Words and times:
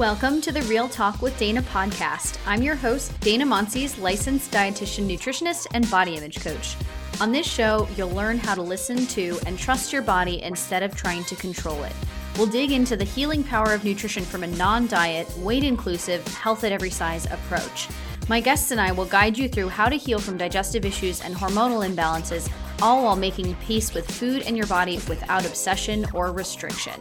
Welcome 0.00 0.40
to 0.40 0.50
the 0.50 0.62
Real 0.62 0.88
Talk 0.88 1.20
with 1.20 1.38
Dana 1.38 1.60
podcast. 1.60 2.38
I'm 2.46 2.62
your 2.62 2.74
host, 2.74 3.20
Dana 3.20 3.44
Monsees, 3.44 4.00
licensed 4.00 4.50
dietitian, 4.50 5.06
nutritionist, 5.06 5.66
and 5.74 5.90
body 5.90 6.14
image 6.14 6.40
coach. 6.40 6.74
On 7.20 7.32
this 7.32 7.46
show, 7.46 7.86
you'll 7.98 8.08
learn 8.08 8.38
how 8.38 8.54
to 8.54 8.62
listen 8.62 9.06
to 9.08 9.38
and 9.44 9.58
trust 9.58 9.92
your 9.92 10.00
body 10.00 10.40
instead 10.40 10.82
of 10.82 10.96
trying 10.96 11.22
to 11.24 11.36
control 11.36 11.84
it. 11.84 11.92
We'll 12.38 12.46
dig 12.46 12.72
into 12.72 12.96
the 12.96 13.04
healing 13.04 13.44
power 13.44 13.74
of 13.74 13.84
nutrition 13.84 14.24
from 14.24 14.42
a 14.42 14.46
non 14.46 14.86
diet, 14.86 15.28
weight 15.36 15.64
inclusive, 15.64 16.26
health 16.28 16.64
at 16.64 16.72
every 16.72 16.88
size 16.88 17.26
approach. 17.26 17.86
My 18.26 18.40
guests 18.40 18.70
and 18.70 18.80
I 18.80 18.92
will 18.92 19.04
guide 19.04 19.36
you 19.36 19.50
through 19.50 19.68
how 19.68 19.90
to 19.90 19.96
heal 19.96 20.18
from 20.18 20.38
digestive 20.38 20.86
issues 20.86 21.20
and 21.20 21.34
hormonal 21.34 21.86
imbalances, 21.86 22.50
all 22.80 23.04
while 23.04 23.16
making 23.16 23.54
peace 23.56 23.92
with 23.92 24.10
food 24.10 24.44
and 24.46 24.56
your 24.56 24.66
body 24.66 24.94
without 25.10 25.44
obsession 25.44 26.06
or 26.14 26.32
restriction. 26.32 26.98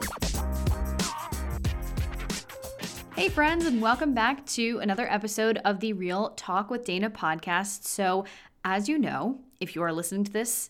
Hey, 3.20 3.28
friends, 3.28 3.66
and 3.66 3.82
welcome 3.82 4.14
back 4.14 4.46
to 4.46 4.80
another 4.80 5.05
episode 5.12 5.59
of 5.66 5.82
the 5.82 5.91
Real 5.91 6.30
Talk 6.38 6.70
with 6.70 6.86
Dana 6.86 7.09
podcast. 7.09 7.84
So, 7.84 8.23
as 8.64 8.88
you 8.88 8.98
know, 8.98 9.42
if 9.59 9.76
you 9.76 9.84
are 9.84 9.92
listening 9.92 10.23
to 10.23 10.32
this 10.32 10.70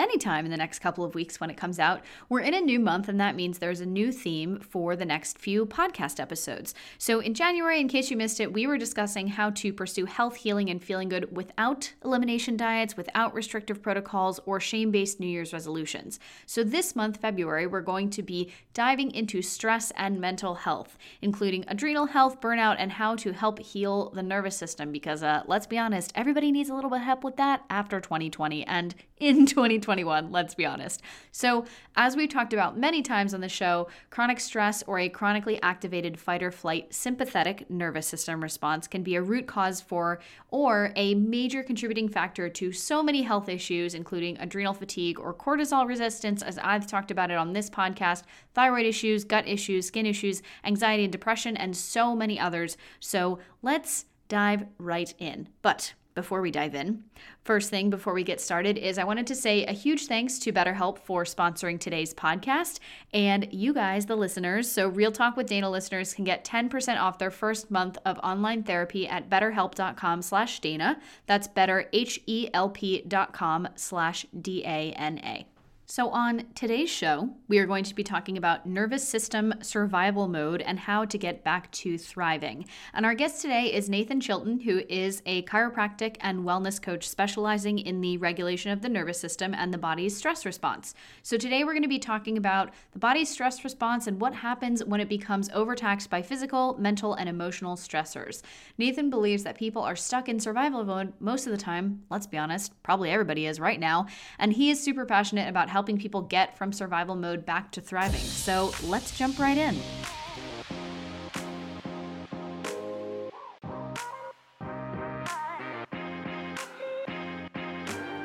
anytime 0.00 0.44
in 0.44 0.50
the 0.50 0.56
next 0.56 0.78
couple 0.78 1.04
of 1.04 1.14
weeks 1.14 1.38
when 1.38 1.50
it 1.50 1.56
comes 1.56 1.78
out. 1.78 2.00
We're 2.28 2.40
in 2.40 2.54
a 2.54 2.60
new 2.60 2.80
month, 2.80 3.08
and 3.08 3.20
that 3.20 3.36
means 3.36 3.58
there's 3.58 3.80
a 3.80 3.86
new 3.86 4.10
theme 4.10 4.58
for 4.60 4.96
the 4.96 5.04
next 5.04 5.38
few 5.38 5.66
podcast 5.66 6.18
episodes. 6.18 6.74
So, 6.98 7.20
in 7.20 7.34
January, 7.34 7.80
in 7.80 7.88
case 7.88 8.10
you 8.10 8.16
missed 8.16 8.40
it, 8.40 8.52
we 8.52 8.66
were 8.66 8.78
discussing 8.78 9.28
how 9.28 9.50
to 9.50 9.72
pursue 9.72 10.06
health, 10.06 10.36
healing, 10.36 10.70
and 10.70 10.82
feeling 10.82 11.10
good 11.10 11.36
without 11.36 11.92
elimination 12.02 12.56
diets, 12.56 12.96
without 12.96 13.34
restrictive 13.34 13.82
protocols, 13.82 14.40
or 14.46 14.58
shame 14.58 14.90
based 14.90 15.20
New 15.20 15.26
Year's 15.26 15.52
resolutions. 15.52 16.18
So, 16.46 16.64
this 16.64 16.96
month, 16.96 17.18
February, 17.18 17.66
we're 17.66 17.82
going 17.82 18.08
to 18.10 18.22
be 18.22 18.50
diving 18.72 19.10
into 19.10 19.42
stress 19.42 19.92
and 19.96 20.18
mental 20.20 20.54
health, 20.54 20.96
including 21.20 21.64
adrenal 21.68 22.06
health, 22.06 22.40
burnout, 22.40 22.76
and 22.78 22.92
how 22.92 23.16
to 23.16 23.32
help 23.32 23.58
heal 23.58 24.10
the 24.10 24.22
nervous 24.22 24.56
system. 24.56 24.92
Because 24.92 25.22
uh, 25.22 25.42
let's 25.46 25.66
be 25.66 25.78
honest, 25.78 26.12
everybody 26.14 26.50
needs 26.50 26.70
a 26.70 26.74
little 26.74 26.90
bit 26.90 27.00
of 27.00 27.04
help 27.04 27.22
with 27.22 27.36
that 27.36 27.64
after 27.68 28.00
2020 28.00 28.66
and 28.66 28.94
in 29.18 29.46
2021, 29.90 30.30
let's 30.30 30.54
be 30.54 30.64
honest. 30.64 31.02
So, 31.32 31.64
as 31.96 32.16
we've 32.16 32.28
talked 32.28 32.52
about 32.52 32.78
many 32.78 33.02
times 33.02 33.34
on 33.34 33.40
the 33.40 33.48
show, 33.48 33.88
chronic 34.10 34.38
stress 34.38 34.82
or 34.86 34.98
a 34.98 35.08
chronically 35.08 35.60
activated 35.62 36.18
fight 36.18 36.42
or 36.42 36.50
flight 36.50 36.94
sympathetic 36.94 37.68
nervous 37.68 38.06
system 38.06 38.40
response 38.42 38.86
can 38.86 39.02
be 39.02 39.16
a 39.16 39.22
root 39.22 39.46
cause 39.46 39.80
for 39.80 40.20
or 40.48 40.92
a 40.96 41.14
major 41.14 41.62
contributing 41.62 42.08
factor 42.08 42.48
to 42.48 42.72
so 42.72 43.02
many 43.02 43.22
health 43.22 43.48
issues, 43.48 43.94
including 43.94 44.38
adrenal 44.38 44.74
fatigue 44.74 45.18
or 45.18 45.34
cortisol 45.34 45.86
resistance, 45.86 46.42
as 46.42 46.58
I've 46.58 46.86
talked 46.86 47.10
about 47.10 47.30
it 47.30 47.36
on 47.36 47.52
this 47.52 47.68
podcast, 47.68 48.22
thyroid 48.54 48.86
issues, 48.86 49.24
gut 49.24 49.46
issues, 49.48 49.86
skin 49.86 50.06
issues, 50.06 50.42
anxiety 50.64 51.04
and 51.04 51.12
depression, 51.12 51.56
and 51.56 51.76
so 51.76 52.14
many 52.14 52.38
others. 52.38 52.76
So, 53.00 53.40
let's 53.62 54.06
dive 54.28 54.66
right 54.78 55.12
in. 55.18 55.48
But 55.62 55.94
before 56.20 56.42
we 56.42 56.50
dive 56.50 56.74
in. 56.74 57.02
First 57.44 57.70
thing 57.70 57.88
before 57.88 58.12
we 58.12 58.22
get 58.22 58.42
started 58.42 58.76
is 58.76 58.98
I 58.98 59.04
wanted 59.04 59.26
to 59.28 59.34
say 59.34 59.64
a 59.64 59.72
huge 59.72 60.06
thanks 60.06 60.38
to 60.40 60.52
BetterHelp 60.52 60.98
for 60.98 61.24
sponsoring 61.24 61.80
today's 61.80 62.12
podcast 62.12 62.78
and 63.14 63.48
you 63.50 63.72
guys, 63.72 64.04
the 64.04 64.16
listeners. 64.16 64.70
So, 64.70 64.88
Real 64.88 65.12
Talk 65.12 65.36
with 65.36 65.46
Dana 65.46 65.70
listeners 65.70 66.12
can 66.12 66.24
get 66.24 66.44
10% 66.44 67.00
off 67.00 67.18
their 67.18 67.30
first 67.30 67.70
month 67.70 67.96
of 68.04 68.18
online 68.18 68.62
therapy 68.62 69.08
at 69.08 69.30
betterhelp.com 69.30 70.20
slash 70.20 70.60
Dana. 70.60 71.00
That's 71.26 71.48
better, 71.48 71.88
H-E-L-P.com 71.92 73.68
slash 73.76 74.26
D-A-N-A. 74.38 75.46
So, 75.90 76.10
on 76.10 76.44
today's 76.54 76.88
show, 76.88 77.30
we 77.48 77.58
are 77.58 77.66
going 77.66 77.82
to 77.82 77.96
be 77.96 78.04
talking 78.04 78.38
about 78.38 78.64
nervous 78.64 79.02
system 79.08 79.52
survival 79.60 80.28
mode 80.28 80.62
and 80.62 80.78
how 80.78 81.04
to 81.04 81.18
get 81.18 81.42
back 81.42 81.68
to 81.72 81.98
thriving. 81.98 82.66
And 82.94 83.04
our 83.04 83.14
guest 83.16 83.42
today 83.42 83.74
is 83.74 83.90
Nathan 83.90 84.20
Chilton, 84.20 84.60
who 84.60 84.82
is 84.88 85.20
a 85.26 85.42
chiropractic 85.42 86.14
and 86.20 86.44
wellness 86.44 86.80
coach 86.80 87.08
specializing 87.08 87.80
in 87.80 88.00
the 88.00 88.18
regulation 88.18 88.70
of 88.70 88.82
the 88.82 88.88
nervous 88.88 89.18
system 89.18 89.52
and 89.52 89.74
the 89.74 89.78
body's 89.78 90.16
stress 90.16 90.46
response. 90.46 90.94
So, 91.24 91.36
today 91.36 91.64
we're 91.64 91.72
going 91.72 91.82
to 91.82 91.88
be 91.88 91.98
talking 91.98 92.38
about 92.38 92.70
the 92.92 93.00
body's 93.00 93.28
stress 93.28 93.64
response 93.64 94.06
and 94.06 94.20
what 94.20 94.32
happens 94.32 94.84
when 94.84 95.00
it 95.00 95.08
becomes 95.08 95.50
overtaxed 95.52 96.08
by 96.08 96.22
physical, 96.22 96.76
mental, 96.78 97.14
and 97.14 97.28
emotional 97.28 97.74
stressors. 97.74 98.42
Nathan 98.78 99.10
believes 99.10 99.42
that 99.42 99.58
people 99.58 99.82
are 99.82 99.96
stuck 99.96 100.28
in 100.28 100.38
survival 100.38 100.84
mode 100.84 101.14
most 101.18 101.46
of 101.46 101.50
the 101.50 101.58
time. 101.58 102.04
Let's 102.10 102.28
be 102.28 102.38
honest, 102.38 102.80
probably 102.84 103.10
everybody 103.10 103.46
is 103.46 103.58
right 103.58 103.80
now. 103.80 104.06
And 104.38 104.52
he 104.52 104.70
is 104.70 104.80
super 104.80 105.04
passionate 105.04 105.48
about 105.48 105.68
how 105.68 105.79
helping 105.80 105.96
people 105.96 106.20
get 106.20 106.58
from 106.58 106.74
survival 106.74 107.16
mode 107.16 107.46
back 107.46 107.72
to 107.72 107.80
thriving. 107.80 108.20
So 108.20 108.70
let's 108.84 109.16
jump 109.16 109.38
right 109.38 109.56
in. 109.56 109.74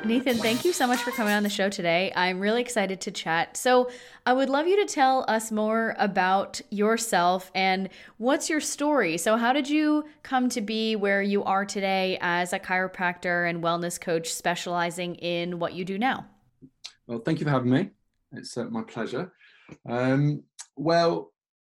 Nathan, 0.04 0.36
thank 0.36 0.66
you 0.66 0.74
so 0.74 0.86
much 0.86 1.00
for 1.00 1.12
coming 1.12 1.32
on 1.32 1.42
the 1.44 1.48
show 1.48 1.70
today. 1.70 2.12
I'm 2.14 2.40
really 2.40 2.60
excited 2.60 3.00
to 3.00 3.10
chat. 3.10 3.56
So, 3.56 3.90
I 4.26 4.34
would 4.34 4.50
love 4.50 4.66
you 4.66 4.76
to 4.86 4.94
tell 4.94 5.24
us 5.26 5.50
more 5.50 5.96
about 5.98 6.60
yourself 6.70 7.50
and 7.54 7.88
what's 8.18 8.50
your 8.50 8.60
story. 8.60 9.16
So, 9.16 9.36
how 9.36 9.52
did 9.52 9.68
you 9.68 10.04
come 10.22 10.48
to 10.50 10.60
be 10.60 10.94
where 10.94 11.22
you 11.22 11.42
are 11.42 11.64
today 11.64 12.18
as 12.20 12.52
a 12.52 12.60
chiropractor 12.60 13.48
and 13.48 13.64
wellness 13.64 14.00
coach 14.00 14.32
specializing 14.32 15.16
in 15.16 15.58
what 15.58 15.72
you 15.72 15.84
do 15.84 15.98
now? 15.98 16.26
Well, 17.06 17.20
thank 17.20 17.38
you 17.38 17.44
for 17.44 17.50
having 17.50 17.70
me. 17.70 17.90
It's 18.32 18.56
uh, 18.56 18.64
my 18.64 18.82
pleasure. 18.82 19.32
Um, 19.88 20.42
well, 20.76 21.32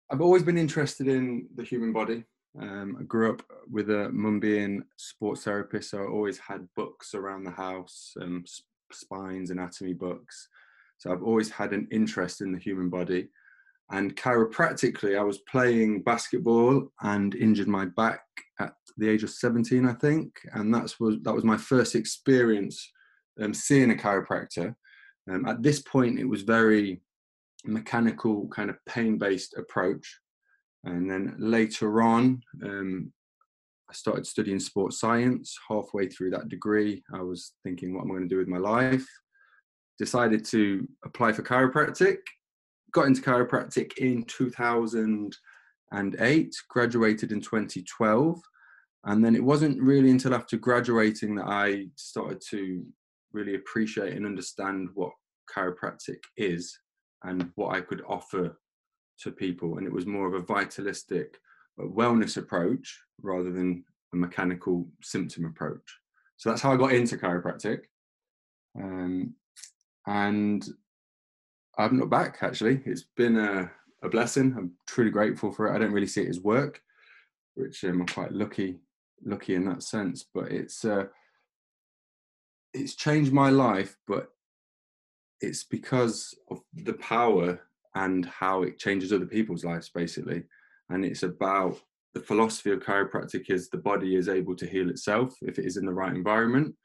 I've 0.10 0.22
always 0.22 0.44
been 0.44 0.58
interested 0.58 1.10
in 1.10 1.50
the 1.56 1.66
human 1.66 1.92
body. 1.92 2.24
Um, 2.60 2.98
I 3.00 3.04
grew 3.04 3.34
up 3.34 3.44
with 3.70 3.90
a 3.90 4.10
mum 4.10 4.40
being 4.40 4.84
sports 4.96 5.44
therapist, 5.44 5.92
so 5.92 6.02
I 6.02 6.08
always 6.08 6.38
had 6.38 6.68
books 6.78 7.14
around 7.14 7.44
the 7.44 7.52
house, 7.52 8.14
um, 8.22 8.46
spines, 8.92 9.52
anatomy 9.52 9.94
books. 9.94 10.48
So 10.98 11.12
I've 11.12 11.24
always 11.24 11.52
had 11.52 11.74
an 11.74 11.90
interest 11.92 12.40
in 12.40 12.54
the 12.54 12.58
human 12.58 12.90
body. 12.90 13.28
And 13.92 14.16
chiropractically, 14.16 15.20
I 15.20 15.24
was 15.24 15.40
playing 15.40 16.04
basketball 16.04 16.92
and 17.02 17.36
injured 17.36 17.68
my 17.68 17.86
back 17.86 18.22
at 18.60 18.74
the 18.96 19.10
age 19.10 19.24
of 19.24 19.30
17, 19.30 19.86
I 19.86 19.94
think, 19.94 20.40
and 20.54 20.74
that's 20.74 21.00
was 21.02 21.18
that 21.24 21.36
was 21.36 21.44
my 21.44 21.58
first 21.58 21.96
experience 21.96 22.92
um, 23.42 23.54
seeing 23.54 23.92
a 23.92 23.96
chiropractor. 23.96 24.74
Um, 25.30 25.46
at 25.46 25.62
this 25.62 25.82
point, 25.82 26.20
it 26.20 26.26
was 26.26 26.44
very 26.44 27.02
mechanical, 27.66 28.48
kind 28.48 28.70
of 28.70 28.78
pain 28.86 29.18
based 29.18 29.56
approach. 29.58 30.22
And 30.84 31.10
then 31.10 31.36
later 31.38 32.02
on, 32.02 32.42
um, 32.64 33.12
I 33.90 33.94
started 33.94 34.28
studying 34.28 34.60
sports 34.60 35.00
science. 35.00 35.58
Halfway 35.70 36.08
through 36.08 36.32
that 36.32 36.50
degree, 36.50 37.04
I 37.14 37.22
was 37.22 37.54
thinking, 37.64 37.94
what 37.94 38.02
am 38.04 38.12
I 38.12 38.16
going 38.16 38.28
to 38.28 38.30
do 38.30 38.38
with 38.38 38.48
my 38.48 38.58
life? 38.58 39.08
Decided 39.98 40.44
to 40.46 40.88
apply 41.06 41.34
for 41.34 41.44
chiropractic. 41.44 42.18
Got 42.94 43.08
into 43.08 43.22
chiropractic 43.22 43.98
in 43.98 44.24
2008, 44.24 46.56
graduated 46.70 47.32
in 47.32 47.42
2012. 47.42 48.42
And 49.06 49.24
then 49.24 49.36
it 49.36 49.44
wasn't 49.44 49.80
really 49.82 50.12
until 50.12 50.34
after 50.34 50.58
graduating 50.58 51.36
that 51.36 51.48
I 51.48 51.88
started 51.96 52.42
to 52.50 52.84
really 53.34 53.56
appreciate 53.56 54.14
and 54.14 54.26
understand 54.26 54.90
what 54.94 55.12
chiropractic 55.54 56.20
is 56.38 56.78
and 57.24 57.52
what 57.56 57.76
I 57.76 57.82
could 57.82 58.02
offer 58.08 58.58
to 59.20 59.32
people. 59.32 59.78
And 59.78 59.88
it 59.88 59.94
was 59.94 60.06
more 60.06 60.28
of 60.28 60.34
a 60.34 60.46
vitalistic 60.46 61.38
uh, 61.80 61.86
wellness 61.86 62.38
approach 62.38 63.00
rather 63.22 63.52
than 63.52 63.84
a 64.14 64.18
mechanical 64.18 64.88
symptom 65.02 65.46
approach. 65.46 66.00
So 66.38 66.50
that's 66.50 66.62
how 66.62 66.72
I 66.72 66.78
got 66.78 66.94
into 66.94 67.18
chiropractic. 67.18 67.82
Um, 68.80 69.34
and 70.06 70.68
I 71.78 71.84
haven't 71.84 72.00
looked 72.00 72.12
back 72.12 72.38
actually. 72.42 72.82
It's 72.86 73.06
been 73.16 73.38
a, 73.38 73.72
a, 74.04 74.10
blessing. 74.10 74.54
I'm 74.58 74.72
truly 74.88 75.12
grateful 75.12 75.52
for 75.52 75.68
it. 75.68 75.76
I 75.76 75.80
don't 75.80 75.92
really 75.92 76.08
see 76.08 76.22
it 76.22 76.30
as 76.30 76.40
work, 76.40 76.82
which 77.56 77.84
um, 77.84 78.02
I'm 78.02 78.08
quite 78.08 78.32
lucky, 78.32 78.78
lucky 79.26 79.56
in 79.56 79.66
that 79.66 79.84
sense. 79.84 80.26
But 80.34 80.52
it's 80.52 80.86
uh, 80.86 81.06
it's 82.74 82.96
changed 82.96 83.32
my 83.32 83.50
life, 83.50 83.96
but 84.08 84.30
it's 85.42 85.64
because 85.64 86.34
of 86.50 86.62
the 86.74 86.94
power 86.94 87.60
and 87.96 88.26
how 88.26 88.64
it 88.64 88.80
changes 88.80 89.12
other 89.12 89.26
people's 89.26 89.66
lives, 89.66 89.90
basically. 89.90 90.44
And 90.90 91.06
it's 91.06 91.24
about 91.24 91.80
the 92.14 92.20
philosophy 92.20 92.72
of 92.72 92.80
chiropractic 92.80 93.50
is 93.50 93.70
the 93.70 93.78
body 93.78 94.16
is 94.16 94.30
able 94.30 94.56
to 94.56 94.68
heal 94.68 94.90
itself 94.90 95.36
if 95.42 95.60
it 95.60 95.66
is 95.66 95.78
in 95.78 95.86
the 95.86 95.94
right 95.94 96.16
environment. 96.16 96.76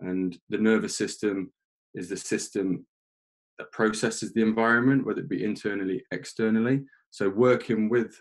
And 0.00 0.38
the 0.48 0.58
nervous 0.58 0.96
system 0.96 1.52
is 1.94 2.08
the 2.08 2.16
system 2.16 2.86
that 3.58 3.72
processes 3.72 4.32
the 4.32 4.42
environment, 4.42 5.04
whether 5.04 5.20
it 5.20 5.28
be 5.28 5.44
internally, 5.44 6.04
externally. 6.12 6.84
So 7.10 7.28
working 7.28 7.88
with 7.88 8.20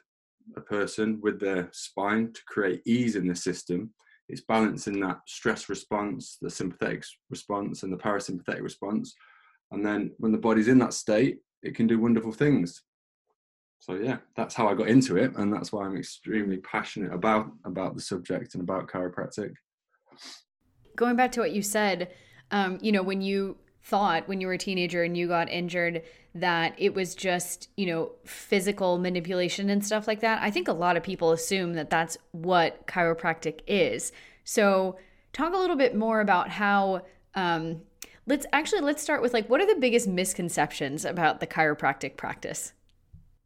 a 0.56 0.62
person 0.62 1.20
with 1.22 1.40
their 1.40 1.70
spine 1.74 2.34
to 2.34 2.42
create 2.48 2.82
ease 2.86 3.16
in 3.16 3.28
the 3.28 3.36
system 3.36 3.94
it's 4.30 4.42
balancing 4.42 5.00
that 5.00 5.20
stress 5.26 5.70
response, 5.70 6.38
the 6.42 6.50
sympathetic 6.50 7.04
response, 7.30 7.84
and 7.84 7.94
the 7.94 7.98
parasympathetic 7.98 8.62
response. 8.62 9.16
And 9.72 9.86
then 9.86 10.12
when 10.18 10.32
the 10.32 10.38
body's 10.38 10.68
in 10.68 10.80
that 10.80 10.94
state, 10.94 11.40
it 11.64 11.76
can 11.76 11.88
do 11.88 12.00
wonderful 12.00 12.32
things. 12.32 12.84
so 13.80 13.96
yeah, 13.96 14.18
that's 14.36 14.56
how 14.56 14.68
I 14.68 14.74
got 14.74 14.88
into 14.88 15.18
it, 15.18 15.36
and 15.38 15.52
that's 15.52 15.72
why 15.72 15.86
I'm 15.86 15.98
extremely 15.98 16.58
passionate 16.58 17.14
about 17.14 17.52
about 17.64 17.96
the 17.96 18.02
subject 18.02 18.54
and 18.54 18.64
about 18.64 18.88
chiropractic. 18.88 19.54
Going 20.96 21.16
back 21.16 21.32
to 21.34 21.42
what 21.42 21.52
you 21.52 21.62
said, 21.62 22.10
um, 22.52 22.80
you 22.82 22.92
know, 22.92 23.04
when 23.04 23.22
you 23.22 23.58
thought 23.88 24.28
when 24.28 24.42
you 24.42 24.48
were 24.48 24.54
a 24.54 24.58
teenager 24.58 25.04
and 25.04 25.16
you 25.16 25.28
got 25.28 25.50
injured 25.50 26.04
that 26.36 26.76
it 26.78 26.94
was 26.94 27.16
just, 27.16 27.70
you 27.78 27.86
know, 27.86 28.12
physical 28.26 28.98
manipulation 28.98 29.70
and 29.70 29.84
stuff 29.84 30.08
like 30.08 30.20
that. 30.20 30.42
I 30.42 30.52
think 30.52 30.68
a 30.68 30.74
lot 30.74 30.98
of 30.98 31.04
people 31.04 31.32
assume 31.32 31.74
that 31.74 31.90
that's 31.90 32.18
what 32.32 32.86
chiropractic 32.86 33.62
is. 33.66 34.12
So, 34.44 34.98
talk 35.32 35.54
a 35.54 35.58
little 35.58 35.76
bit 35.76 35.96
more 35.96 36.20
about 36.20 36.50
how 36.50 37.04
um, 37.36 37.82
let's 38.26 38.46
actually 38.52 38.82
let's 38.82 39.02
start 39.02 39.22
with 39.22 39.34
like 39.34 39.50
what 39.50 39.62
are 39.62 39.74
the 39.74 39.80
biggest 39.80 40.08
misconceptions 40.08 41.06
about 41.06 41.40
the 41.40 41.48
chiropractic 41.48 42.18
practice? 42.18 42.74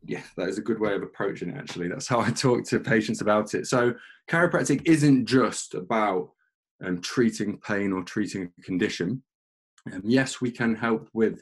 Yeah, 0.04 0.24
that 0.38 0.50
is 0.50 0.58
a 0.58 0.62
good 0.62 0.80
way 0.80 0.96
of 0.96 1.04
approaching 1.04 1.52
it 1.52 1.58
actually. 1.58 1.88
That's 1.88 2.08
how 2.08 2.20
I 2.28 2.32
talk 2.32 2.66
to 2.66 2.80
patients 2.80 3.22
about 3.22 3.54
it. 3.54 3.68
So, 3.68 3.94
chiropractic 4.28 4.82
isn't 4.86 5.28
just 5.28 5.76
about 5.76 6.32
um, 6.84 7.00
treating 7.00 7.60
pain 7.60 7.94
or 7.94 8.02
treating 8.02 8.52
a 8.58 8.62
condition 8.64 9.22
um, 9.92 10.02
yes, 10.04 10.42
we 10.42 10.52
can 10.52 10.76
help 10.76 11.10
with 11.14 11.42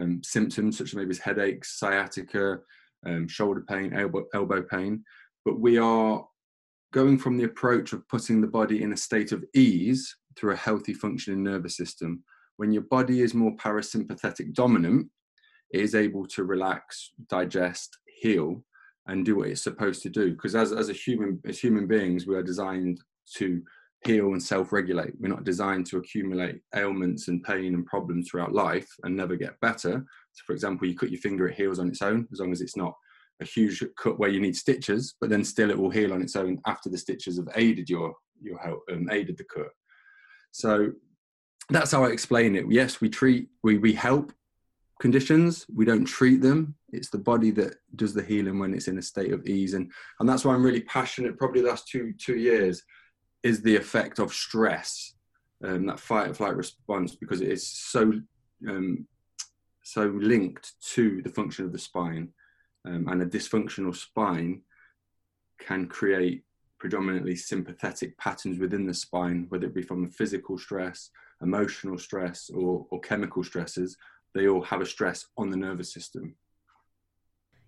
um, 0.00 0.20
symptoms 0.22 0.78
such 0.78 0.88
as 0.88 0.94
maybe 0.94 1.16
headaches, 1.16 1.78
sciatica, 1.78 2.58
um, 3.06 3.28
shoulder 3.28 3.64
pain, 3.68 3.94
elbow, 3.94 4.24
elbow 4.34 4.62
pain, 4.62 5.04
but 5.44 5.60
we 5.60 5.78
are 5.78 6.24
going 6.92 7.18
from 7.18 7.36
the 7.36 7.44
approach 7.44 7.92
of 7.92 8.06
putting 8.08 8.40
the 8.40 8.46
body 8.46 8.82
in 8.82 8.92
a 8.92 8.96
state 8.96 9.32
of 9.32 9.44
ease 9.54 10.16
through 10.36 10.52
a 10.52 10.56
healthy 10.56 10.94
functioning 10.94 11.42
nervous 11.42 11.76
system. 11.76 12.22
When 12.56 12.72
your 12.72 12.82
body 12.82 13.20
is 13.20 13.34
more 13.34 13.54
parasympathetic 13.56 14.54
dominant, 14.54 15.08
it 15.70 15.80
is 15.80 15.94
able 15.94 16.26
to 16.28 16.44
relax, 16.44 17.12
digest, 17.28 17.98
heal, 18.20 18.64
and 19.06 19.24
do 19.24 19.36
what 19.36 19.48
it's 19.48 19.62
supposed 19.62 20.02
to 20.02 20.08
do. 20.08 20.32
Because 20.32 20.54
as, 20.54 20.72
as 20.72 20.88
a 20.88 20.94
human, 20.94 21.40
as 21.46 21.58
human 21.58 21.86
beings, 21.86 22.26
we 22.26 22.34
are 22.36 22.42
designed 22.42 23.00
to 23.36 23.62
heal 24.04 24.32
and 24.32 24.42
self-regulate. 24.42 25.14
We're 25.18 25.28
not 25.28 25.44
designed 25.44 25.86
to 25.86 25.98
accumulate 25.98 26.60
ailments 26.74 27.28
and 27.28 27.42
pain 27.42 27.74
and 27.74 27.84
problems 27.86 28.28
throughout 28.28 28.52
life 28.52 28.88
and 29.02 29.16
never 29.16 29.36
get 29.36 29.60
better. 29.60 30.04
So 30.32 30.42
for 30.46 30.52
example, 30.52 30.86
you 30.86 30.96
cut 30.96 31.10
your 31.10 31.20
finger, 31.20 31.48
it 31.48 31.56
heals 31.56 31.78
on 31.78 31.88
its 31.88 32.02
own, 32.02 32.28
as 32.32 32.40
long 32.40 32.52
as 32.52 32.60
it's 32.60 32.76
not 32.76 32.94
a 33.40 33.44
huge 33.44 33.82
cut 34.00 34.18
where 34.18 34.30
you 34.30 34.40
need 34.40 34.56
stitches, 34.56 35.14
but 35.20 35.30
then 35.30 35.44
still 35.44 35.70
it 35.70 35.78
will 35.78 35.90
heal 35.90 36.12
on 36.12 36.22
its 36.22 36.36
own 36.36 36.60
after 36.66 36.88
the 36.88 36.98
stitches 36.98 37.38
have 37.38 37.48
aided 37.54 37.88
your 37.88 38.14
your 38.40 38.58
help 38.58 38.82
um, 38.92 39.08
aided 39.10 39.36
the 39.36 39.44
cut. 39.44 39.70
So 40.52 40.92
that's 41.70 41.92
how 41.92 42.04
I 42.04 42.10
explain 42.10 42.56
it. 42.56 42.66
Yes, 42.70 43.00
we 43.00 43.08
treat, 43.08 43.48
we 43.62 43.78
we 43.78 43.92
help 43.92 44.32
conditions. 45.00 45.66
We 45.72 45.84
don't 45.84 46.04
treat 46.04 46.40
them. 46.40 46.74
It's 46.92 47.10
the 47.10 47.18
body 47.18 47.50
that 47.52 47.74
does 47.96 48.14
the 48.14 48.22
healing 48.22 48.58
when 48.58 48.74
it's 48.74 48.88
in 48.88 48.98
a 48.98 49.02
state 49.02 49.32
of 49.32 49.46
ease, 49.46 49.74
and 49.74 49.90
and 50.18 50.28
that's 50.28 50.44
why 50.44 50.54
I'm 50.54 50.64
really 50.64 50.82
passionate. 50.82 51.38
Probably 51.38 51.62
the 51.62 51.68
last 51.68 51.88
two 51.88 52.12
two 52.18 52.36
years 52.36 52.82
is 53.42 53.62
the 53.62 53.76
effect 53.76 54.18
of 54.18 54.32
stress, 54.32 55.14
um, 55.64 55.86
that 55.86 56.00
fight 56.00 56.28
or 56.28 56.34
flight 56.34 56.56
response, 56.56 57.14
because 57.14 57.40
it 57.40 57.48
is 57.48 57.66
so 57.66 58.12
um, 58.68 59.06
so 59.82 60.06
linked 60.06 60.72
to 60.82 61.22
the 61.22 61.30
function 61.30 61.64
of 61.64 61.72
the 61.72 61.78
spine, 61.78 62.28
um, 62.84 63.08
and 63.08 63.22
a 63.22 63.26
dysfunctional 63.26 63.94
spine 63.96 64.62
can 65.58 65.86
create 65.86 66.44
predominantly 66.78 67.34
sympathetic 67.34 68.16
patterns 68.18 68.58
within 68.58 68.86
the 68.86 68.94
spine, 68.94 69.46
whether 69.48 69.66
it 69.66 69.74
be 69.74 69.82
from 69.82 70.04
the 70.04 70.10
physical 70.10 70.58
stress, 70.58 71.10
emotional 71.42 71.98
stress, 71.98 72.50
or, 72.50 72.86
or 72.90 73.00
chemical 73.00 73.42
stresses. 73.42 73.96
They 74.34 74.46
all 74.46 74.62
have 74.62 74.80
a 74.80 74.86
stress 74.86 75.26
on 75.36 75.50
the 75.50 75.56
nervous 75.56 75.92
system. 75.92 76.36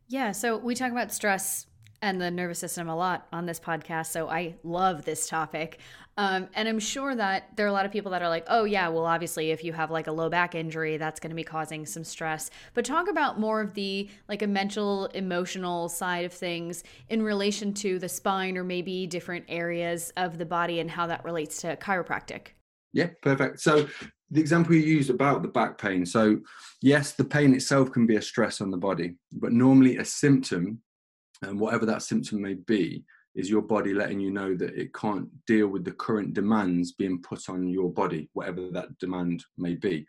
Yeah, 0.08 0.32
so 0.32 0.58
we 0.58 0.74
talk 0.74 0.92
about 0.92 1.12
stress 1.12 1.66
and 2.02 2.20
the 2.20 2.30
nervous 2.30 2.58
system 2.58 2.88
a 2.88 2.96
lot 2.96 3.26
on 3.32 3.46
this 3.46 3.60
podcast. 3.60 4.06
So 4.06 4.28
I 4.28 4.54
love 4.62 5.04
this 5.04 5.28
topic. 5.28 5.78
Um, 6.16 6.48
and 6.54 6.68
I'm 6.68 6.78
sure 6.78 7.14
that 7.14 7.56
there 7.56 7.64
are 7.64 7.68
a 7.68 7.72
lot 7.72 7.86
of 7.86 7.92
people 7.92 8.10
that 8.10 8.20
are 8.20 8.28
like, 8.28 8.44
oh, 8.48 8.64
yeah, 8.64 8.88
well, 8.88 9.06
obviously, 9.06 9.52
if 9.52 9.64
you 9.64 9.72
have 9.72 9.90
like 9.90 10.06
a 10.06 10.12
low 10.12 10.28
back 10.28 10.54
injury, 10.54 10.96
that's 10.96 11.20
going 11.20 11.30
to 11.30 11.36
be 11.36 11.44
causing 11.44 11.86
some 11.86 12.04
stress. 12.04 12.50
But 12.74 12.84
talk 12.84 13.08
about 13.08 13.40
more 13.40 13.60
of 13.60 13.74
the 13.74 14.08
like 14.28 14.42
a 14.42 14.46
mental, 14.46 15.06
emotional 15.06 15.88
side 15.88 16.24
of 16.24 16.32
things 16.32 16.84
in 17.08 17.22
relation 17.22 17.72
to 17.74 17.98
the 17.98 18.08
spine 18.08 18.58
or 18.58 18.64
maybe 18.64 19.06
different 19.06 19.46
areas 19.48 20.12
of 20.16 20.36
the 20.36 20.46
body 20.46 20.80
and 20.80 20.90
how 20.90 21.06
that 21.06 21.24
relates 21.24 21.60
to 21.62 21.76
chiropractic. 21.76 22.48
Yeah, 22.92 23.10
perfect. 23.22 23.60
So 23.60 23.88
the 24.30 24.40
example 24.40 24.74
you 24.74 24.80
used 24.80 25.10
about 25.10 25.42
the 25.42 25.48
back 25.48 25.78
pain. 25.78 26.04
So, 26.04 26.40
yes, 26.82 27.12
the 27.12 27.24
pain 27.24 27.54
itself 27.54 27.92
can 27.92 28.06
be 28.06 28.16
a 28.16 28.22
stress 28.22 28.60
on 28.60 28.70
the 28.70 28.76
body, 28.76 29.14
but 29.32 29.52
normally 29.52 29.96
a 29.96 30.04
symptom 30.04 30.80
and 31.42 31.58
whatever 31.58 31.86
that 31.86 32.02
symptom 32.02 32.42
may 32.42 32.54
be 32.54 33.04
is 33.34 33.48
your 33.48 33.62
body 33.62 33.94
letting 33.94 34.20
you 34.20 34.30
know 34.30 34.54
that 34.54 34.74
it 34.74 34.92
can't 34.92 35.28
deal 35.46 35.68
with 35.68 35.84
the 35.84 35.92
current 35.92 36.34
demands 36.34 36.92
being 36.92 37.22
put 37.22 37.48
on 37.48 37.68
your 37.68 37.90
body 37.92 38.28
whatever 38.32 38.70
that 38.70 38.96
demand 38.98 39.44
may 39.56 39.74
be. 39.74 40.06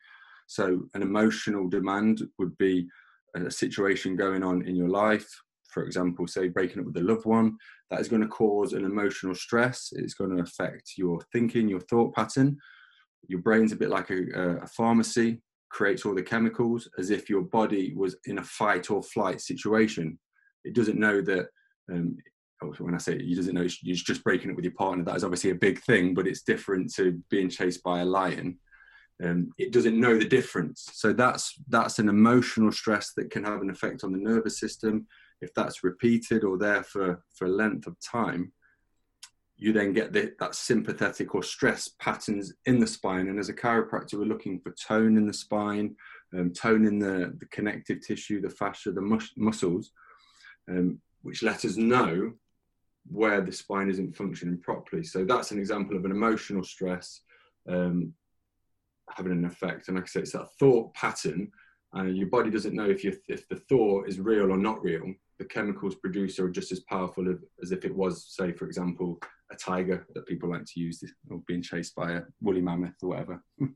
So 0.48 0.81
an 0.94 1.01
emotional 1.01 1.69
demand 1.69 2.22
would 2.39 2.57
be 2.57 2.88
a 3.36 3.50
situation 3.50 4.16
going 4.16 4.44
on 4.44 4.68
in 4.68 4.75
your 4.75 4.89
life 4.89 5.30
for 5.69 5.83
example 5.83 6.28
say 6.28 6.50
breaking 6.50 6.80
up 6.80 6.86
with 6.86 6.98
a 6.98 7.01
loved 7.01 7.25
one 7.25 7.56
that 7.89 8.01
is 8.01 8.10
going 8.10 8.22
to 8.22 8.28
cause 8.28 8.74
an 8.74 8.83
emotional 8.83 9.33
stress 9.33 9.94
it's 9.95 10.13
going 10.13 10.36
to 10.36 10.44
affect 10.44 10.92
your 10.98 11.22
thinking 11.31 11.69
your 11.69 11.80
thought 11.81 12.13
pattern. 12.13 12.57
Your 13.28 13.39
brain's 13.39 13.72
a 13.72 13.78
bit 13.78 13.89
like 13.89 14.10
a, 14.10 14.60
a 14.62 14.68
pharmacy 14.68 15.42
creates 15.69 16.06
all 16.06 16.13
the 16.13 16.22
chemicals 16.22 16.89
as 16.98 17.12
if 17.12 17.30
your 17.30 17.44
body 17.44 17.94
was 17.95 18.18
in 18.25 18.39
a 18.39 18.44
fight 18.44 18.92
or 18.92 19.01
flight 19.01 19.39
situation 19.39 20.19
it 20.63 20.73
doesn't 20.73 20.99
know 20.99 21.21
that 21.21 21.47
um, 21.91 22.17
when 22.77 22.93
I 22.93 22.99
say 22.99 23.13
it, 23.13 23.35
doesn't 23.35 23.55
know 23.55 23.67
you're 23.81 23.95
just 23.95 24.23
breaking 24.23 24.51
up 24.51 24.55
with 24.55 24.65
your 24.65 24.73
partner. 24.73 25.03
That 25.03 25.15
is 25.15 25.23
obviously 25.23 25.49
a 25.49 25.55
big 25.55 25.81
thing, 25.81 26.13
but 26.13 26.27
it's 26.27 26.43
different 26.43 26.93
to 26.95 27.19
being 27.29 27.49
chased 27.49 27.81
by 27.83 28.01
a 28.01 28.05
lion. 28.05 28.59
Um, 29.23 29.51
it 29.57 29.71
doesn't 29.71 29.99
know 29.99 30.17
the 30.17 30.27
difference. 30.27 30.89
So 30.93 31.13
that's 31.13 31.53
that's 31.69 31.99
an 31.99 32.09
emotional 32.09 32.71
stress 32.71 33.13
that 33.17 33.31
can 33.31 33.43
have 33.43 33.61
an 33.61 33.69
effect 33.69 34.03
on 34.03 34.11
the 34.11 34.17
nervous 34.17 34.59
system. 34.59 35.07
If 35.41 35.53
that's 35.53 35.83
repeated 35.83 36.43
or 36.43 36.57
there 36.57 36.83
for 36.83 37.23
for 37.35 37.45
a 37.45 37.51
length 37.51 37.87
of 37.87 37.95
time, 37.99 38.51
you 39.61 39.71
then 39.71 39.93
get 39.93 40.11
the, 40.11 40.33
that 40.39 40.55
sympathetic 40.55 41.35
or 41.35 41.43
stress 41.43 41.87
patterns 41.99 42.53
in 42.65 42.79
the 42.79 42.87
spine. 42.87 43.27
And 43.27 43.39
as 43.39 43.49
a 43.49 43.53
chiropractor, 43.53 44.15
we're 44.15 44.25
looking 44.25 44.59
for 44.59 44.71
tone 44.71 45.17
in 45.17 45.27
the 45.27 45.33
spine, 45.33 45.95
um, 46.35 46.51
tone 46.51 46.83
in 46.83 46.97
the, 46.97 47.35
the 47.37 47.45
connective 47.51 47.99
tissue, 48.01 48.41
the 48.41 48.49
fascia, 48.49 48.91
the 48.91 49.01
mus- 49.01 49.33
muscles, 49.37 49.91
um, 50.71 50.99
which 51.21 51.44
let 51.44 51.66
us 51.66 51.78
know 51.78 52.33
where 53.09 53.42
the 53.42 53.51
spine 53.51 53.90
isn't 53.90 54.16
functioning 54.16 54.57
properly. 54.57 55.04
So 55.04 55.25
that's 55.25 55.51
an 55.51 55.59
example 55.59 55.97
of 55.97 56.06
an 56.06 56.11
emotional 56.11 56.63
stress 56.63 57.21
um, 57.68 58.13
having 59.09 59.31
an 59.31 59.45
effect. 59.45 59.87
And 59.87 59.97
like 59.97 60.06
I 60.06 60.07
said, 60.07 60.23
it's 60.23 60.31
that 60.33 60.51
thought 60.59 60.94
pattern. 60.94 61.51
And 61.94 62.16
your 62.16 62.28
body 62.28 62.49
doesn't 62.49 62.75
know 62.75 62.90
if, 62.90 63.04
you, 63.04 63.18
if 63.28 63.47
the 63.49 63.57
thought 63.57 64.07
is 64.07 64.19
real 64.19 64.51
or 64.51 64.57
not 64.57 64.81
real. 64.83 65.13
The 65.40 65.45
chemicals 65.45 65.95
produced 65.95 66.40
are 66.40 66.49
just 66.49 66.71
as 66.71 66.81
powerful 66.81 67.30
as, 67.30 67.37
as 67.61 67.71
if 67.71 67.83
it 67.83 67.94
was, 67.94 68.25
say, 68.35 68.54
for 68.54 68.66
example, 68.66 69.19
a 69.51 69.56
tiger 69.56 70.07
that 70.13 70.28
people 70.28 70.49
like 70.49 70.66
to 70.66 70.80
use 70.80 71.04
or 71.30 71.42
being 71.47 71.61
chased 71.61 71.95
by 71.95 72.13
a 72.13 72.21
woolly 72.40 72.61
mammoth 72.61 72.94
or 73.01 73.09
whatever. 73.09 73.44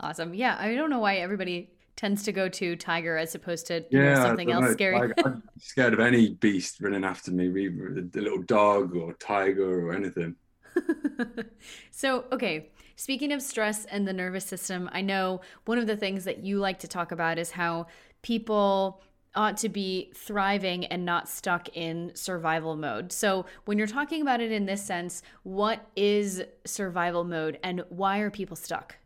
awesome. 0.00 0.32
Yeah, 0.32 0.56
I 0.58 0.74
don't 0.74 0.90
know 0.90 1.00
why 1.00 1.16
everybody 1.16 1.72
tends 1.98 2.22
to 2.22 2.32
go 2.32 2.48
to 2.48 2.76
tiger 2.76 3.16
as 3.16 3.34
opposed 3.34 3.66
to 3.66 3.84
yeah, 3.90 4.14
know, 4.14 4.22
something 4.22 4.52
else 4.52 4.66
know. 4.66 4.72
scary. 4.72 5.12
I'm 5.24 5.42
scared 5.58 5.92
of 5.92 5.98
any 5.98 6.30
beast 6.30 6.80
running 6.80 7.04
after 7.04 7.32
me, 7.32 7.48
a 7.48 8.20
little 8.20 8.42
dog 8.42 8.94
or 8.94 9.14
tiger 9.14 9.88
or 9.88 9.92
anything. 9.92 10.36
so, 11.90 12.24
okay, 12.30 12.70
speaking 12.94 13.32
of 13.32 13.42
stress 13.42 13.84
and 13.84 14.06
the 14.06 14.12
nervous 14.12 14.44
system, 14.44 14.88
I 14.92 15.02
know 15.02 15.40
one 15.64 15.76
of 15.76 15.88
the 15.88 15.96
things 15.96 16.22
that 16.24 16.44
you 16.44 16.60
like 16.60 16.78
to 16.80 16.88
talk 16.88 17.10
about 17.10 17.36
is 17.36 17.50
how 17.50 17.88
people 18.22 19.02
ought 19.34 19.56
to 19.56 19.68
be 19.68 20.12
thriving 20.14 20.86
and 20.86 21.04
not 21.04 21.28
stuck 21.28 21.68
in 21.76 22.12
survival 22.14 22.76
mode. 22.76 23.10
So, 23.10 23.44
when 23.64 23.76
you're 23.76 23.88
talking 23.88 24.22
about 24.22 24.40
it 24.40 24.52
in 24.52 24.66
this 24.66 24.84
sense, 24.84 25.22
what 25.42 25.84
is 25.96 26.44
survival 26.64 27.24
mode 27.24 27.58
and 27.64 27.82
why 27.88 28.18
are 28.18 28.30
people 28.30 28.56
stuck? 28.56 28.96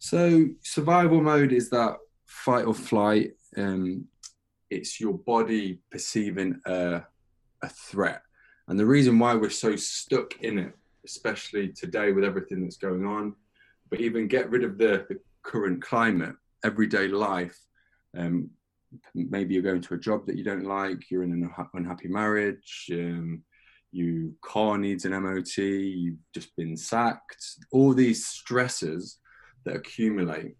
So 0.00 0.48
survival 0.62 1.20
mode 1.20 1.52
is 1.52 1.68
that 1.70 1.98
fight 2.26 2.64
or 2.64 2.72
flight. 2.72 3.32
Um, 3.56 4.06
it's 4.70 4.98
your 4.98 5.12
body 5.12 5.82
perceiving 5.90 6.58
a, 6.64 7.02
a 7.62 7.68
threat, 7.68 8.22
and 8.66 8.80
the 8.80 8.86
reason 8.86 9.18
why 9.18 9.34
we're 9.34 9.50
so 9.50 9.76
stuck 9.76 10.40
in 10.40 10.58
it, 10.58 10.72
especially 11.04 11.68
today 11.68 12.12
with 12.12 12.24
everything 12.24 12.62
that's 12.62 12.78
going 12.78 13.04
on, 13.04 13.34
but 13.90 14.00
even 14.00 14.26
get 14.26 14.48
rid 14.48 14.64
of 14.64 14.78
the, 14.78 15.04
the 15.10 15.20
current 15.42 15.82
climate, 15.82 16.34
everyday 16.64 17.06
life. 17.06 17.58
Um, 18.16 18.48
maybe 19.14 19.52
you're 19.52 19.62
going 19.62 19.82
to 19.82 19.94
a 19.94 19.98
job 19.98 20.26
that 20.26 20.36
you 20.36 20.44
don't 20.44 20.64
like. 20.64 21.10
You're 21.10 21.24
in 21.24 21.32
an 21.32 21.50
unhappy 21.74 22.08
marriage. 22.08 22.88
Um, 22.90 23.42
your 23.92 24.30
car 24.40 24.78
needs 24.78 25.04
an 25.04 25.12
MOT. 25.22 25.58
You've 25.58 26.18
just 26.32 26.56
been 26.56 26.76
sacked. 26.76 27.44
All 27.70 27.92
these 27.92 28.26
stresses 28.26 29.18
that 29.64 29.76
accumulate, 29.76 30.56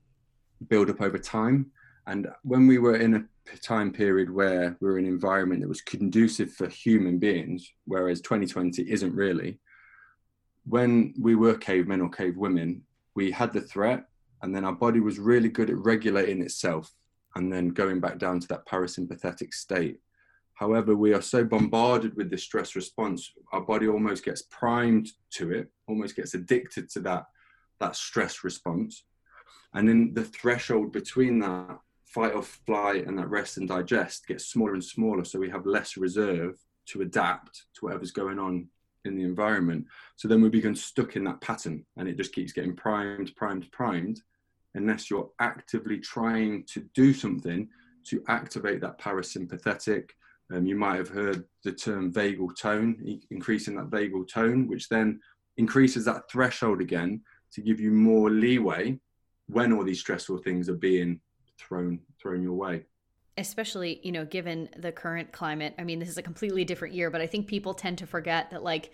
build 0.69 0.91
up 0.91 1.01
over 1.01 1.19
time. 1.19 1.71
And 2.07 2.29
when 2.43 2.67
we 2.67 2.79
were 2.79 2.97
in 2.97 3.15
a 3.15 3.57
time 3.59 3.93
period 3.93 4.31
where 4.31 4.77
we 4.81 4.89
are 4.89 4.99
in 4.99 5.07
an 5.07 5.11
environment 5.11 5.61
that 5.61 5.69
was 5.69 5.81
conducive 5.81 6.53
for 6.53 6.69
human 6.69 7.19
beings, 7.19 7.73
whereas 7.87 8.21
2020 8.21 8.91
isn't 8.91 9.15
really. 9.15 9.59
When 10.65 11.15
we 11.19 11.35
were 11.35 11.55
cavemen 11.55 12.01
or 12.01 12.11
cave 12.11 12.37
women, 12.37 12.83
we 13.15 13.31
had 13.31 13.53
the 13.53 13.61
threat, 13.61 14.07
and 14.43 14.55
then 14.55 14.65
our 14.65 14.75
body 14.75 15.01
was 15.01 15.19
really 15.19 15.49
good 15.49 15.71
at 15.71 15.77
regulating 15.79 16.43
itself 16.43 16.93
and 17.37 17.53
then 17.53 17.69
going 17.69 18.01
back 18.01 18.19
down 18.19 18.41
to 18.41 18.49
that 18.49 18.67
parasympathetic 18.67 19.53
state. 19.55 20.01
However, 20.55 20.95
we 20.95 21.15
are 21.15 21.23
so 21.23 21.45
bombarded 21.45 22.17
with 22.17 22.31
the 22.31 22.37
stress 22.37 22.77
response, 22.77 23.33
our 23.53 23.63
body 23.63 23.89
almost 23.89 24.25
gets 24.25 24.43
primed 24.43 25.09
to 25.33 25.53
it, 25.53 25.71
almost 25.87 26.17
gets 26.17 26.35
addicted 26.35 26.91
to 26.91 27.01
that, 27.01 27.27
that 27.81 27.97
stress 27.97 28.45
response. 28.45 29.05
And 29.75 29.89
then 29.89 30.13
the 30.15 30.25
threshold 30.25 30.93
between 30.93 31.39
that 31.41 31.79
fight 32.07 32.35
or 32.35 32.43
flight 32.43 33.07
and 33.07 33.17
that 33.19 33.31
rest 33.31 33.57
and 33.57 33.69
digest 33.69 34.27
gets 34.27 34.47
smaller 34.47 34.75
and 34.75 34.85
smaller. 34.85 35.25
So 35.25 35.39
we 35.39 35.51
have 35.51 35.67
less 35.67 35.97
reserve 35.97 36.59
to 36.87 37.03
adapt 37.03 37.67
to 37.75 37.85
whatever's 37.85 38.11
going 38.11 38.39
on 38.39 38.69
in 39.05 39.17
the 39.17 39.23
environment. 39.23 39.87
So 40.17 40.29
then 40.29 40.43
we 40.43 40.49
become 40.49 40.75
stuck 40.75 41.17
in 41.17 41.25
that 41.25 41.41
pattern 41.41 41.87
and 41.97 42.09
it 42.09 42.17
just 42.17 42.35
keeps 42.35 42.53
getting 42.53 42.75
primed, 42.75 43.35
primed, 43.37 43.71
primed, 43.71 44.21
unless 44.75 45.09
you're 45.09 45.31
actively 45.41 45.99
trying 45.99 46.65
to 46.73 46.85
do 46.95 47.13
something 47.13 47.69
to 48.07 48.23
activate 48.29 48.81
that 48.81 49.01
parasympathetic. 49.01 50.11
Um, 50.53 50.67
you 50.67 50.77
might 50.77 50.97
have 50.97 51.09
heard 51.09 51.45
the 51.65 51.73
term 51.73 52.13
vagal 52.13 52.57
tone, 52.57 53.21
increasing 53.31 53.77
that 53.77 53.91
vagal 53.91 54.29
tone, 54.29 54.67
which 54.67 54.89
then 54.89 55.21
increases 55.57 56.05
that 56.07 56.29
threshold 56.31 56.81
again 56.81 57.21
to 57.53 57.61
give 57.61 57.81
you 57.81 57.91
more 57.91 58.31
leeway 58.31 58.99
when 59.49 59.73
all 59.73 59.85
these 59.85 60.01
stressful 60.01 60.39
things 60.39 60.69
are 60.69 60.75
being 60.75 61.21
thrown 61.59 62.01
thrown 62.21 62.43
your 62.43 62.55
way. 62.55 62.85
Especially 63.37 64.01
you 64.03 64.13
know 64.13 64.25
given 64.25 64.69
the 64.77 64.93
current 64.93 65.33
climate. 65.33 65.75
I 65.79 65.85
mean 65.85 65.99
this 65.99 66.09
is 66.09 66.19
a 66.19 66.23
completely 66.23 66.65
different 66.65 66.95
year 66.95 67.11
but 67.11 67.21
i 67.21 67.27
think 67.27 67.47
people 67.47 67.75
tend 67.75 67.99
to 67.99 68.07
forget 68.07 68.51
that 68.51 68.63
like 68.63 68.93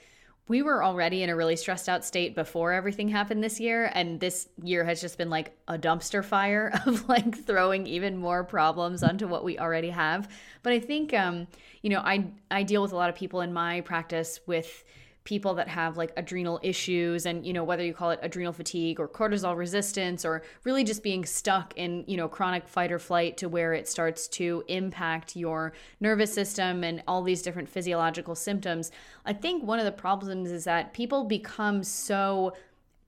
we 0.49 0.63
were 0.63 0.85
already 0.85 1.23
in 1.23 1.31
a 1.31 1.35
really 1.35 1.57
stressed 1.57 1.89
out 1.89 2.05
state 2.05 2.35
before 2.37 2.73
everything 2.73 3.09
happened 3.09 3.43
this 3.43 3.59
year 3.59 3.91
and 3.95 4.21
this 4.21 4.49
year 4.63 4.85
has 4.85 5.01
just 5.01 5.19
been 5.19 5.29
like 5.29 5.57
a 5.67 5.77
dumpster 5.77 6.25
fire 6.25 6.73
of 6.87 7.09
like 7.09 7.37
throwing 7.37 7.87
even 7.87 8.17
more 8.17 8.45
problems 8.45 9.03
onto 9.03 9.27
what 9.27 9.45
we 9.45 9.59
already 9.59 9.91
have. 9.91 10.29
But 10.63 10.73
i 10.73 10.81
think 10.81 11.13
um 11.15 11.47
you 11.83 11.91
know 11.91 12.01
i 12.01 12.27
i 12.51 12.63
deal 12.63 12.83
with 12.83 12.93
a 12.93 12.97
lot 12.97 13.11
of 13.11 13.17
people 13.17 13.41
in 13.41 13.53
my 13.53 13.81
practice 13.83 14.41
with 14.47 14.85
people 15.27 15.55
that 15.55 15.69
have 15.69 15.99
like 15.99 16.13
adrenal 16.17 16.59
issues 16.63 17.27
and 17.27 17.45
you 17.45 17.53
know 17.53 17.65
whether 17.65 17.85
you 17.85 17.93
call 17.93 18.11
it 18.11 18.19
adrenal 18.23 18.53
fatigue 18.53 18.99
or 18.99 19.07
cortisol 19.09 19.57
resistance 19.57 20.25
or 20.25 20.43
really 20.65 20.85
just 20.85 21.03
being 21.03 21.27
stuck 21.27 21.75
in 21.77 22.05
you 22.07 22.17
know 22.17 22.29
chronic 22.29 22.67
fight 22.67 22.91
or 22.91 22.99
flight 22.99 23.37
to 23.37 23.49
where 23.49 23.75
it 23.75 23.89
starts 23.89 24.29
to 24.29 24.65
impact 24.69 25.37
your 25.37 25.73
nervous 26.01 26.33
system 26.33 26.85
and 26.85 27.03
all 27.09 27.23
these 27.23 27.43
different 27.43 27.69
physiological 27.69 28.35
symptoms 28.35 28.93
i 29.27 29.33
think 29.33 29.63
one 29.63 29.81
of 29.81 29.85
the 29.85 29.93
problems 29.93 30.51
is 30.51 30.65
that 30.65 30.95
people 30.95 31.25
become 31.25 31.83
so 31.83 32.55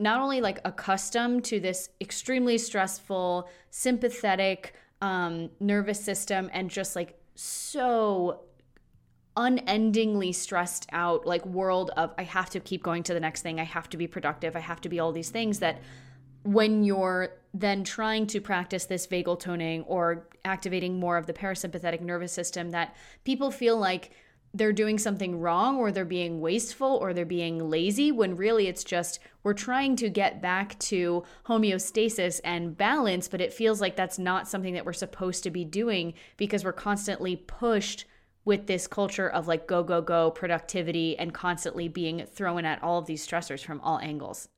not 0.01 0.21
only 0.21 0.41
like 0.41 0.61
accustomed 0.65 1.45
to 1.45 1.61
this 1.61 1.89
extremely 2.01 2.59
stressful 2.59 3.49
sympathetic 3.71 4.75
um, 5.01 5.49
nervous 5.61 6.01
system 6.01 6.51
and 6.53 6.69
just 6.69 6.97
like 6.97 7.17
so 7.37 8.41
unendingly 9.39 10.33
stressed 10.33 10.87
out 10.93 11.25
like 11.25 11.47
world 11.47 11.93
of 11.97 12.13
I 12.19 12.25
have 12.25 12.51
to 12.51 12.61
keep 12.61 12.83
going 12.83 13.05
to 13.05 13.15
the 13.15 13.21
next 13.21 13.43
thing, 13.43 13.61
I 13.61 13.65
have 13.65 13.89
to 13.91 13.97
be 13.97 14.07
productive, 14.07 14.57
I 14.57 14.61
have 14.61 14.81
to 14.83 14.89
be 14.89 14.99
all 14.99 15.13
these 15.13 15.31
things 15.31 15.61
that 15.61 15.81
when 16.43 16.83
you're 16.83 17.31
then 17.55 17.85
trying 17.85 18.27
to 18.27 18.41
practice 18.41 18.85
this 18.87 19.07
vagal 19.07 19.41
toning 19.41 19.83
or 19.85 20.29
activating 20.45 20.99
more 20.99 21.17
of 21.17 21.27
the 21.27 21.33
parasympathetic 21.33 22.01
nervous 22.01 22.33
system 22.33 22.71
that 22.71 22.95
people 23.25 23.51
feel 23.51 23.79
like 23.79 24.11
they're 24.55 24.73
doing 24.73 24.99
something 24.99 25.39
wrong 25.39 25.77
or 25.77 25.93
they're 25.93 26.05
being 26.05 26.41
wasteful 26.41 26.97
or 26.97 27.13
they're 27.13 27.25
being 27.25 27.71
lazy 27.71 28.11
when 28.11 28.35
really 28.35 28.67
it's 28.67 28.83
just 28.83 29.21
we're 29.43 29.53
trying 29.53 29.95
to 29.95 30.09
get 30.09 30.41
back 30.41 30.79
to 30.79 31.23
homeostasis 31.47 32.41
and 32.45 32.77
balance 32.77 33.29
but 33.29 33.41
it 33.41 33.53
feels 33.53 33.81
like 33.81 33.95
that's 33.95 34.19
not 34.19 34.49
something 34.49 34.75
that 34.75 34.87
we're 34.87 34.93
supposed 34.93 35.43
to 35.43 35.51
be 35.51 35.65
doing 35.65 36.15
because 36.37 36.65
we're 36.65 36.73
constantly 36.73 37.37
pushed 37.37 38.07
with 38.49 38.67
this 38.67 38.87
culture 38.87 39.29
of 39.29 39.47
like 39.47 39.67
go 39.67 39.83
go 39.83 40.01
go 40.01 40.31
productivity 40.31 41.17
and 41.19 41.35
constantly 41.35 41.87
being 41.87 42.25
thrown 42.25 42.65
at 42.65 42.83
all 42.83 42.99
of 42.99 43.05
these 43.05 43.25
stressors 43.25 43.63
from 43.63 43.79
all 43.83 43.99
angles. 43.99 44.49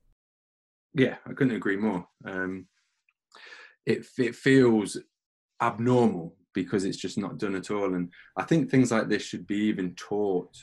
Yeah 0.94 1.16
i 1.26 1.32
couldn't 1.32 1.56
agree 1.56 1.76
more. 1.76 2.06
Um 2.24 2.66
it 3.84 4.06
it 4.16 4.36
feels 4.36 4.96
abnormal 5.60 6.36
because 6.54 6.84
it's 6.84 6.96
just 6.96 7.18
not 7.18 7.38
done 7.38 7.54
at 7.54 7.70
all 7.70 7.94
and 7.94 8.10
i 8.36 8.42
think 8.42 8.68
things 8.70 8.90
like 8.90 9.08
this 9.08 9.22
should 9.22 9.46
be 9.46 9.60
even 9.70 9.94
taught 9.94 10.54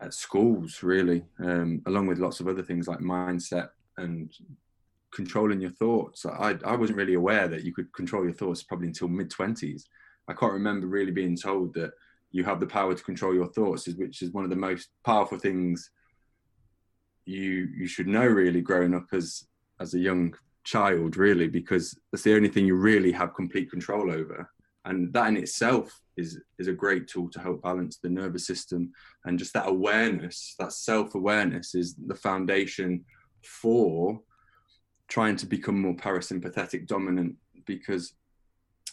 at 0.00 0.12
schools 0.12 0.82
really 0.82 1.24
um, 1.40 1.80
along 1.86 2.06
with 2.06 2.18
lots 2.18 2.40
of 2.40 2.48
other 2.48 2.62
things 2.62 2.88
like 2.88 2.98
mindset 2.98 3.68
and 3.96 4.32
controlling 5.14 5.60
your 5.60 5.70
thoughts. 5.70 6.26
I, 6.26 6.58
I 6.64 6.74
wasn't 6.74 6.98
really 6.98 7.14
aware 7.14 7.46
that 7.46 7.62
you 7.62 7.72
could 7.72 7.92
control 7.92 8.24
your 8.24 8.32
thoughts 8.32 8.64
probably 8.64 8.88
until 8.88 9.08
mid 9.08 9.30
20s 9.30 9.82
i 10.28 10.32
can't 10.32 10.52
remember 10.60 10.86
really 10.86 11.12
being 11.12 11.36
told 11.36 11.74
that 11.74 11.92
you 12.34 12.42
have 12.42 12.58
the 12.58 12.66
power 12.66 12.92
to 12.92 13.04
control 13.04 13.32
your 13.32 13.46
thoughts, 13.46 13.86
which 13.86 14.20
is 14.20 14.32
one 14.32 14.42
of 14.42 14.50
the 14.50 14.56
most 14.56 14.88
powerful 15.04 15.38
things 15.38 15.88
you 17.26 17.68
you 17.78 17.86
should 17.86 18.08
know 18.08 18.26
really 18.26 18.60
growing 18.60 18.92
up 18.92 19.06
as 19.12 19.44
as 19.80 19.94
a 19.94 19.98
young 19.98 20.34
child 20.64 21.16
really 21.16 21.46
because 21.46 21.96
that's 22.10 22.24
the 22.24 22.34
only 22.34 22.48
thing 22.48 22.66
you 22.66 22.74
really 22.74 23.12
have 23.12 23.34
complete 23.34 23.70
control 23.70 24.10
over. 24.10 24.50
And 24.84 25.12
that 25.12 25.28
in 25.28 25.36
itself 25.36 25.96
is 26.16 26.40
is 26.58 26.66
a 26.66 26.72
great 26.72 27.06
tool 27.06 27.30
to 27.30 27.40
help 27.40 27.62
balance 27.62 27.98
the 27.98 28.08
nervous 28.08 28.48
system 28.48 28.90
and 29.24 29.38
just 29.38 29.52
that 29.54 29.68
awareness 29.68 30.56
that 30.58 30.72
self-awareness 30.72 31.76
is 31.76 31.94
the 31.94 32.16
foundation 32.16 33.04
for 33.44 34.20
trying 35.06 35.36
to 35.36 35.46
become 35.46 35.80
more 35.80 35.94
parasympathetic 35.94 36.88
dominant 36.88 37.36
because 37.64 38.14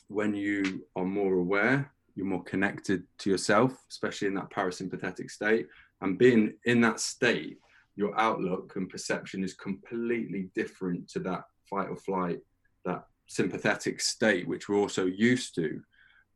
when 0.10 0.36
you 0.36 0.86
are 0.96 1.06
more 1.06 1.34
aware 1.40 1.92
you're 2.22 2.30
more 2.30 2.44
connected 2.44 3.04
to 3.18 3.32
yourself, 3.32 3.84
especially 3.90 4.28
in 4.28 4.36
that 4.36 4.52
parasympathetic 4.52 5.32
state. 5.32 5.68
And 6.02 6.20
being 6.20 6.54
in 6.66 6.80
that 6.82 7.00
state, 7.00 7.58
your 7.96 8.18
outlook 8.20 8.74
and 8.76 8.88
perception 8.88 9.44
is 9.44 9.56
completely 9.56 10.50
different 10.54 11.10
to 11.10 11.20
that 11.22 11.46
fight 11.68 11.90
or 11.90 11.96
flight, 11.96 12.40
that 12.86 13.06
sympathetic 13.26 14.00
state, 14.00 14.48
which 14.48 14.70
we're 14.70 14.78
also 14.78 15.06
used 15.06 15.56
to. 15.56 15.82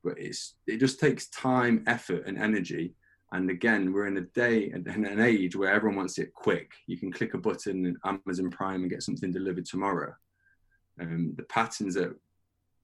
But 0.04 0.18
it's 0.18 0.56
it 0.66 0.80
just 0.80 1.00
takes 1.00 1.28
time, 1.30 1.84
effort, 1.86 2.24
and 2.26 2.38
energy. 2.38 2.96
And 3.32 3.50
again, 3.52 3.94
we're 3.94 4.08
in 4.08 4.18
a 4.18 4.22
day 4.22 4.72
and 4.72 4.88
an 4.88 5.20
age 5.20 5.56
where 5.56 5.72
everyone 5.72 5.98
wants 5.98 6.18
it 6.18 6.34
quick. 6.34 6.72
You 6.88 6.98
can 6.98 7.12
click 7.12 7.36
a 7.36 7.38
button 7.38 7.86
in 7.86 7.98
Amazon 8.06 8.50
Prime 8.50 8.82
and 8.82 8.90
get 8.90 9.04
something 9.04 9.32
delivered 9.32 9.66
tomorrow. 9.66 10.16
Um, 11.00 11.34
the 11.38 11.44
patterns 11.44 11.94
that 11.94 12.16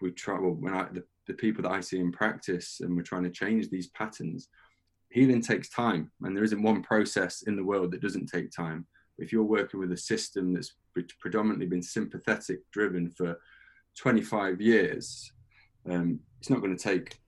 we 0.01 0.11
try, 0.11 0.39
well, 0.39 0.51
when 0.51 0.73
I, 0.73 0.87
the 0.91 1.03
the 1.27 1.33
people 1.33 1.63
that 1.63 1.71
I 1.71 1.81
see 1.81 1.99
in 1.99 2.11
practice 2.11 2.81
and 2.81 2.95
we're 2.95 3.03
trying 3.03 3.23
to 3.23 3.29
change 3.29 3.69
these 3.69 3.87
patterns, 3.87 4.49
healing 5.09 5.41
takes 5.41 5.69
time. 5.69 6.11
And 6.21 6.35
there 6.35 6.43
isn't 6.43 6.61
one 6.61 6.81
process 6.81 7.43
in 7.43 7.55
the 7.55 7.63
world 7.63 7.91
that 7.91 8.01
doesn't 8.01 8.27
take 8.27 8.51
time. 8.51 8.87
If 9.17 9.31
you're 9.31 9.43
working 9.43 9.79
with 9.79 9.91
a 9.91 9.97
system 9.97 10.53
that's 10.53 10.75
predominantly 11.19 11.67
been 11.67 11.83
sympathetic 11.83 12.59
driven 12.71 13.09
for 13.11 13.39
25 13.97 14.61
years, 14.61 15.31
um, 15.89 16.19
it's 16.39 16.49
not 16.49 16.61
going 16.61 16.75
to 16.75 16.83
take 16.83 17.19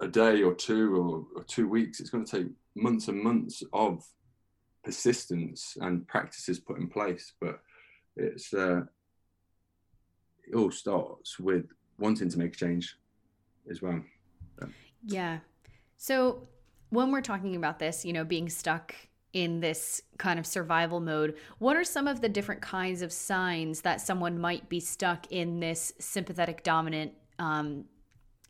a 0.00 0.08
day 0.08 0.42
or 0.42 0.54
two 0.54 0.96
or, 0.96 1.40
or 1.40 1.44
two 1.44 1.68
weeks. 1.68 2.00
It's 2.00 2.10
going 2.10 2.24
to 2.24 2.38
take 2.38 2.52
months 2.74 3.08
and 3.08 3.22
months 3.22 3.62
of 3.72 4.04
persistence 4.82 5.76
and 5.80 6.06
practices 6.06 6.60
put 6.60 6.78
in 6.78 6.88
place. 6.88 7.32
But 7.40 7.60
it's 8.16 8.52
uh, 8.54 8.82
it 10.46 10.54
all 10.54 10.70
starts 10.70 11.38
with 11.38 11.66
wanting 11.98 12.28
to 12.28 12.38
make 12.38 12.54
a 12.54 12.56
change 12.56 12.96
as 13.70 13.82
well. 13.82 14.02
So. 14.58 14.68
Yeah. 15.04 15.38
So 15.96 16.48
when 16.90 17.10
we're 17.10 17.20
talking 17.20 17.56
about 17.56 17.78
this, 17.78 18.04
you 18.04 18.12
know, 18.12 18.24
being 18.24 18.48
stuck 18.48 18.94
in 19.32 19.60
this 19.60 20.00
kind 20.18 20.38
of 20.38 20.46
survival 20.46 21.00
mode, 21.00 21.36
what 21.58 21.76
are 21.76 21.84
some 21.84 22.06
of 22.06 22.20
the 22.20 22.28
different 22.28 22.62
kinds 22.62 23.02
of 23.02 23.12
signs 23.12 23.80
that 23.80 24.00
someone 24.00 24.38
might 24.38 24.68
be 24.68 24.80
stuck 24.80 25.26
in 25.30 25.60
this 25.60 25.92
sympathetic 25.98 26.62
dominant 26.62 27.12
um, 27.38 27.84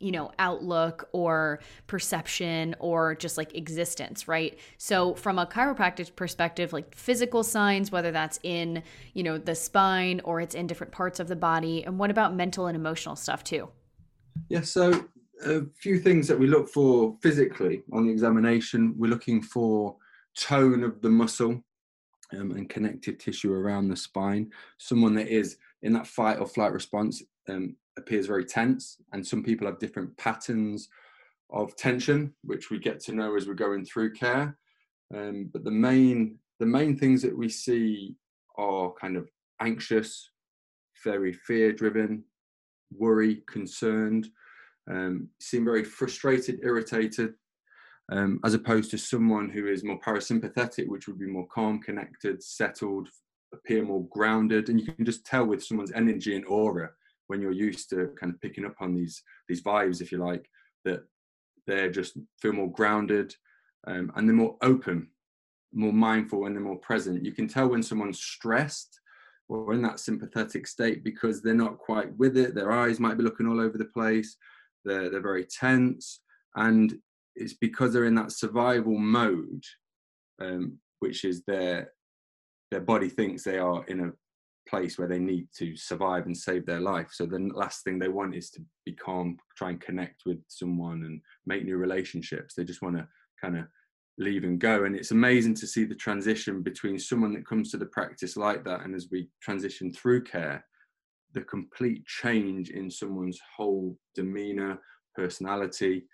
you 0.01 0.11
know, 0.13 0.31
outlook 0.39 1.09
or 1.13 1.61
perception 1.87 2.75
or 2.79 3.15
just 3.15 3.39
like 3.39 3.55
existence, 3.55 4.29
right? 4.29 4.59
So, 4.77 5.15
from 5.15 5.39
a 5.39 5.47
chiropractic 5.47 6.15
perspective, 6.17 6.73
like 6.73 6.95
physical 6.95 7.43
signs, 7.43 7.91
whether 7.91 8.11
that's 8.11 8.39
in, 8.43 8.83
you 9.15 9.23
know, 9.23 9.39
the 9.39 9.55
spine 9.55 10.21
or 10.25 10.41
it's 10.41 10.55
in 10.55 10.67
different 10.67 10.93
parts 10.93 11.21
of 11.21 11.29
the 11.29 11.37
body. 11.37 11.85
And 11.85 11.99
what 11.99 12.11
about 12.11 12.35
mental 12.35 12.67
and 12.67 12.77
emotional 12.77 13.17
stuff 13.17 13.45
too? 13.45 13.71
Yeah, 14.49 14.63
so 14.63 15.07
a 15.45 15.63
few 15.79 15.99
things 15.99 16.29
that 16.29 16.39
we 16.39 16.47
look 16.47 16.69
for 16.69 17.17
physically 17.23 17.83
on 17.93 18.07
the 18.07 18.13
examination. 18.13 18.95
We're 18.97 19.11
looking 19.11 19.43
for 19.43 19.97
tone 20.37 20.83
of 20.83 21.01
the 21.01 21.11
muscle 21.11 21.63
um, 22.33 22.53
and 22.53 22.69
connective 22.69 23.19
tissue 23.19 23.53
around 23.53 23.89
the 23.89 23.97
spine. 23.97 24.51
Someone 24.79 25.15
that 25.15 25.29
is 25.29 25.57
in 25.83 25.93
that 25.93 26.07
fight 26.07 26.39
or 26.39 26.47
flight 26.47 26.73
response 26.73 27.23
um, 27.49 27.77
appears 27.97 28.27
very 28.27 28.45
tense, 28.45 28.99
and 29.13 29.27
some 29.27 29.43
people 29.43 29.67
have 29.67 29.79
different 29.79 30.17
patterns 30.17 30.89
of 31.51 31.77
tension, 31.77 32.35
which 32.43 32.71
we 32.71 32.79
get 32.79 33.01
to 33.01 33.13
know 33.13 33.37
as 33.37 33.47
we're 33.47 33.55
going 33.55 33.85
through 33.85 34.13
care. 34.13 34.57
Um, 35.15 35.51
but 35.53 35.65
the 35.65 35.71
main 35.71 36.39
the 36.61 36.67
main 36.67 36.97
things 36.97 37.21
that 37.23 37.37
we 37.37 37.49
see 37.49 38.17
are 38.57 38.93
kind 38.93 39.17
of 39.17 39.29
anxious, 39.61 40.31
very 41.03 41.33
fear 41.33 41.73
driven, 41.73 42.25
worry, 42.99 43.43
concerned, 43.47 44.29
um, 44.91 45.29
seem 45.41 45.65
very 45.65 45.85
frustrated, 45.85 46.61
irritated, 46.63 47.35
um, 48.13 48.41
as 48.45 48.55
opposed 48.55 48.91
to 48.91 48.99
someone 48.99 49.49
who 49.49 49.67
is 49.67 49.85
more 49.85 49.99
parasympathetic, 50.01 50.89
which 50.89 51.07
would 51.07 51.19
be 51.19 51.27
more 51.27 51.47
calm, 51.49 51.81
connected, 51.81 52.43
settled, 52.43 53.09
appear 53.53 53.85
more 53.85 54.07
grounded. 54.09 54.69
And 54.69 54.79
you 54.79 54.87
can 54.87 55.05
just 55.05 55.25
tell 55.25 55.47
with 55.47 55.65
someone's 55.65 55.93
energy 55.93 56.37
and 56.37 56.45
aura 56.47 56.91
when 57.29 57.41
you're 57.41 57.53
used 57.53 57.89
to 57.91 58.11
kind 58.21 58.33
of 58.33 58.41
picking 58.41 58.67
up 58.67 58.77
on 58.81 58.95
these 58.95 59.23
these 59.49 59.63
vibes, 59.63 60.01
if 60.01 60.13
you 60.13 60.19
like, 60.19 60.49
that 60.85 61.05
they're 61.67 61.91
just 61.91 62.19
feel 62.41 62.53
more 62.53 62.71
grounded 62.71 63.35
um, 63.87 64.13
and 64.15 64.29
they're 64.29 64.37
more 64.37 64.57
open, 64.63 65.09
more 65.73 65.93
mindful, 65.93 66.45
and 66.45 66.55
they're 66.55 66.63
more 66.63 66.77
present. 66.77 67.25
You 67.25 67.33
can 67.33 67.49
tell 67.49 67.69
when 67.69 67.83
someone's 67.83 68.21
stressed 68.21 69.01
or 69.49 69.73
in 69.73 69.83
that 69.83 70.01
sympathetic 70.01 70.67
state 70.67 71.05
because 71.05 71.43
they're 71.43 71.55
not 71.55 71.79
quite 71.79 72.17
with 72.17 72.37
it. 72.37 72.55
Their 72.55 72.73
eyes 72.73 72.99
might 72.99 73.19
be 73.19 73.25
looking 73.25 73.47
all 73.47 73.61
over 73.61 73.77
the 73.77 73.85
place. 73.87 74.37
They're 74.85 75.11
they're 75.11 75.21
very 75.21 75.45
tense, 75.45 76.21
and 76.57 76.95
it's 77.37 77.55
because 77.55 77.93
they're 77.93 78.05
in 78.05 78.15
that 78.17 78.33
survival 78.33 78.99
mode, 78.99 79.65
um, 80.41 80.79
which 81.01 81.25
is 81.25 81.43
their 81.47 81.93
their 82.71 82.81
body 82.81 83.09
thinks 83.09 83.45
they 83.45 83.59
are 83.59 83.85
in 83.87 84.01
a 84.01 84.13
place 84.69 84.99
where 84.99 85.09
they 85.09 85.19
need 85.19 85.47
to 85.57 85.77
survive 85.77 86.27
and 86.27 86.37
save 86.37 86.65
their 86.67 86.81
life. 86.81 87.09
So 87.13 87.27
the 87.27 87.39
last 87.55 87.85
thing 87.85 87.99
they 87.99 88.09
want 88.09 88.35
is 88.35 88.51
to 88.51 88.63
be 88.85 88.93
calm, 88.93 89.37
try 89.57 89.71
and 89.71 89.81
connect 89.81 90.23
with 90.25 90.39
someone 90.49 91.05
and 91.05 91.21
make 91.47 91.65
new 91.65 91.77
relationships. 91.77 92.55
They 92.55 92.65
just 92.65 92.83
want 92.83 92.97
to 92.97 93.07
kind 93.41 93.59
of 93.59 93.67
leave 94.19 94.45
and 94.45 94.59
go. 94.59 94.85
And 94.85 94.95
it's 94.95 95.11
amazing 95.11 95.55
to 95.55 95.67
see 95.67 95.85
the 95.85 95.95
transition 95.95 96.63
between 96.63 96.99
someone 96.99 97.33
that 97.35 97.47
comes 97.47 97.71
to 97.71 97.77
the 97.77 97.87
practice 97.87 98.37
like 98.37 98.65
that 98.65 98.83
and 98.83 98.95
as 98.95 99.09
we 99.11 99.29
transition 99.43 99.93
through 99.93 100.25
care, 100.25 100.65
the 101.33 101.43
complete 101.43 102.07
change 102.07 102.71
in 102.71 102.91
someone's 102.91 103.41
whole 103.57 103.97
demeanor, 104.15 104.79
personality, 105.15 106.07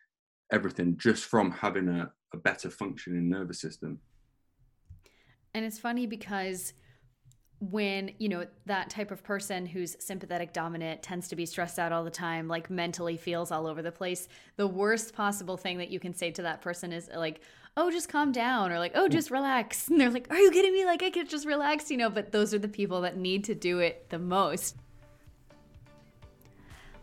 everything 0.53 0.97
just 0.99 1.25
from 1.25 1.51
having 1.51 1.89
a, 1.89 2.11
a 2.35 2.39
better 2.39 2.71
functioning 2.71 3.29
nervous 3.29 3.61
system. 3.61 4.01
And 5.55 5.65
it's 5.65 5.79
funny 5.79 6.07
because 6.07 6.73
when 7.61 8.11
you 8.19 8.29
know 8.29 8.47
that 8.65 8.89
type 8.89 9.11
of 9.11 9.23
person 9.23 9.67
who's 9.67 9.95
sympathetic 10.01 10.55
dominant 10.55 11.03
tends 11.03 11.29
to 11.29 11.37
be 11.37 11.45
stressed 11.45 11.79
out 11.79 11.93
all 11.93 12.03
the 12.03 12.11
time 12.11 12.49
like 12.49 12.71
mentally 12.71 13.19
feels 13.19 13.53
all 13.53 13.67
over 13.67 13.83
the 13.83 13.93
place 13.93 14.29
the 14.57 14.67
worst 14.67 15.13
possible 15.13 15.59
thing 15.59 15.77
that 15.77 15.91
you 15.91 16.01
can 16.01 16.15
say 16.15 16.31
to 16.31 16.41
that 16.41 16.63
person 16.63 16.91
is 16.91 17.11
like 17.15 17.43
oh 17.77 17.91
just 17.91 18.09
calm 18.09 18.33
down 18.33 18.73
or 18.73 18.79
like 18.79 18.93
oh 18.95 19.09
mm. 19.09 19.13
just 19.13 19.31
relax. 19.31 19.89
And 19.91 20.01
they're 20.01 20.11
like 20.11 20.31
are 20.31 20.39
you 20.39 20.51
kidding 20.51 20.73
me? 20.73 20.85
Like 20.85 21.03
i 21.03 21.11
could 21.11 21.29
just 21.29 21.47
relax 21.47 21.91
you 21.91 21.97
know 21.97 22.11
but 22.11 22.33
those 22.33 22.55
are 22.55 22.59
the 22.59 22.69
people 22.69 23.01
that 23.03 23.17
need 23.17 23.45
to 23.45 23.55
do 23.55 23.79
it 23.79 24.09
the 24.11 24.19
most. 24.19 24.77